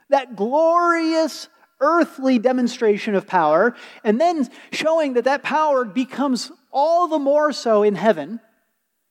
that 0.08 0.36
glorious 0.36 1.48
earthly 1.80 2.38
demonstration 2.38 3.14
of 3.14 3.26
power, 3.26 3.74
and 4.04 4.20
then 4.20 4.48
showing 4.70 5.14
that 5.14 5.24
that 5.24 5.42
power 5.42 5.84
becomes 5.84 6.52
all 6.70 7.08
the 7.08 7.18
more 7.18 7.52
so 7.52 7.82
in 7.82 7.94
heaven, 7.94 8.38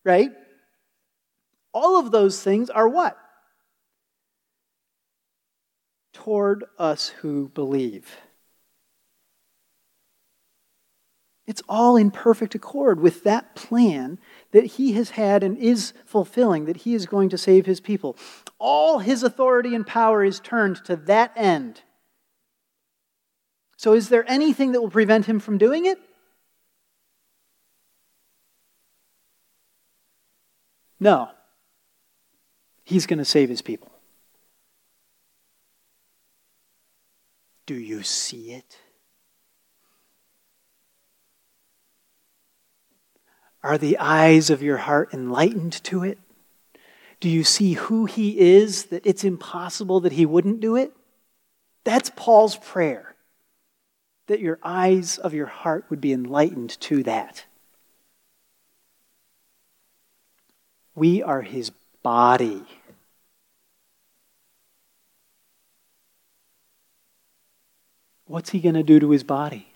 right? 0.03 0.31
All 1.73 1.99
of 1.99 2.11
those 2.11 2.41
things 2.41 2.69
are 2.69 2.87
what? 2.87 3.17
Toward 6.13 6.65
us 6.77 7.09
who 7.09 7.49
believe. 7.49 8.17
It's 11.49 11.63
all 11.67 11.97
in 11.97 12.11
perfect 12.11 12.53
accord 12.53 12.99
with 12.99 13.23
that 13.23 13.55
plan 13.55 14.19
that 14.51 14.65
he 14.65 14.93
has 14.93 15.11
had 15.11 15.43
and 15.43 15.57
is 15.57 15.93
fulfilling, 16.05 16.65
that 16.65 16.77
he 16.77 16.93
is 16.93 17.07
going 17.07 17.29
to 17.29 17.39
save 17.39 17.65
his 17.65 17.79
people. 17.79 18.15
All 18.59 18.99
his 18.99 19.23
authority 19.23 19.73
and 19.73 19.85
power 19.85 20.23
is 20.23 20.39
turned 20.39 20.83
to 20.85 20.95
that 20.95 21.31
end. 21.35 21.81
So, 23.77 23.93
is 23.93 24.09
there 24.09 24.29
anything 24.29 24.73
that 24.73 24.81
will 24.81 24.91
prevent 24.91 25.25
him 25.25 25.39
from 25.39 25.57
doing 25.57 25.87
it? 25.87 25.97
No. 30.99 31.29
He's 32.83 33.05
going 33.05 33.19
to 33.19 33.25
save 33.25 33.49
his 33.49 33.61
people. 33.61 33.91
Do 37.65 37.75
you 37.75 38.01
see 38.01 38.53
it? 38.53 38.77
Are 43.61 43.77
the 43.77 43.97
eyes 43.99 44.49
of 44.49 44.63
your 44.63 44.77
heart 44.77 45.13
enlightened 45.13 45.73
to 45.83 46.03
it? 46.03 46.17
Do 47.19 47.29
you 47.29 47.43
see 47.43 47.73
who 47.73 48.05
he 48.05 48.39
is, 48.39 48.85
that 48.85 49.05
it's 49.05 49.23
impossible 49.23 49.99
that 49.99 50.13
he 50.13 50.25
wouldn't 50.25 50.61
do 50.61 50.75
it? 50.77 50.93
That's 51.83 52.09
Paul's 52.15 52.55
prayer, 52.55 53.15
that 54.27 54.39
your 54.39 54.57
eyes 54.63 55.17
of 55.17 55.33
your 55.33 55.47
heart 55.47 55.85
would 55.89 55.99
be 55.99 56.13
enlightened 56.13 56.79
to 56.81 57.03
that. 57.03 57.45
We 60.99 61.23
are 61.23 61.41
his 61.41 61.71
body. 62.03 62.65
What's 68.25 68.49
he 68.49 68.59
going 68.59 68.75
to 68.75 68.83
do 68.83 68.99
to 68.99 69.11
his 69.11 69.23
body? 69.23 69.69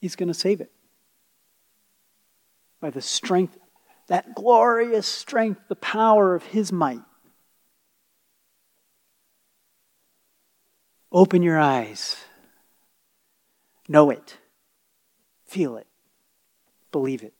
He's 0.00 0.16
going 0.16 0.28
to 0.28 0.34
save 0.34 0.62
it. 0.62 0.72
By 2.80 2.88
the 2.88 3.02
strength, 3.02 3.58
that 4.06 4.34
glorious 4.34 5.06
strength, 5.06 5.60
the 5.68 5.76
power 5.76 6.34
of 6.34 6.44
His 6.44 6.72
might. 6.72 7.02
Open 11.12 11.42
your 11.42 11.58
eyes. 11.58 12.16
Know 13.86 14.10
it. 14.10 14.38
Feel 15.46 15.76
it. 15.76 15.86
Believe 16.90 17.22
it. 17.22 17.34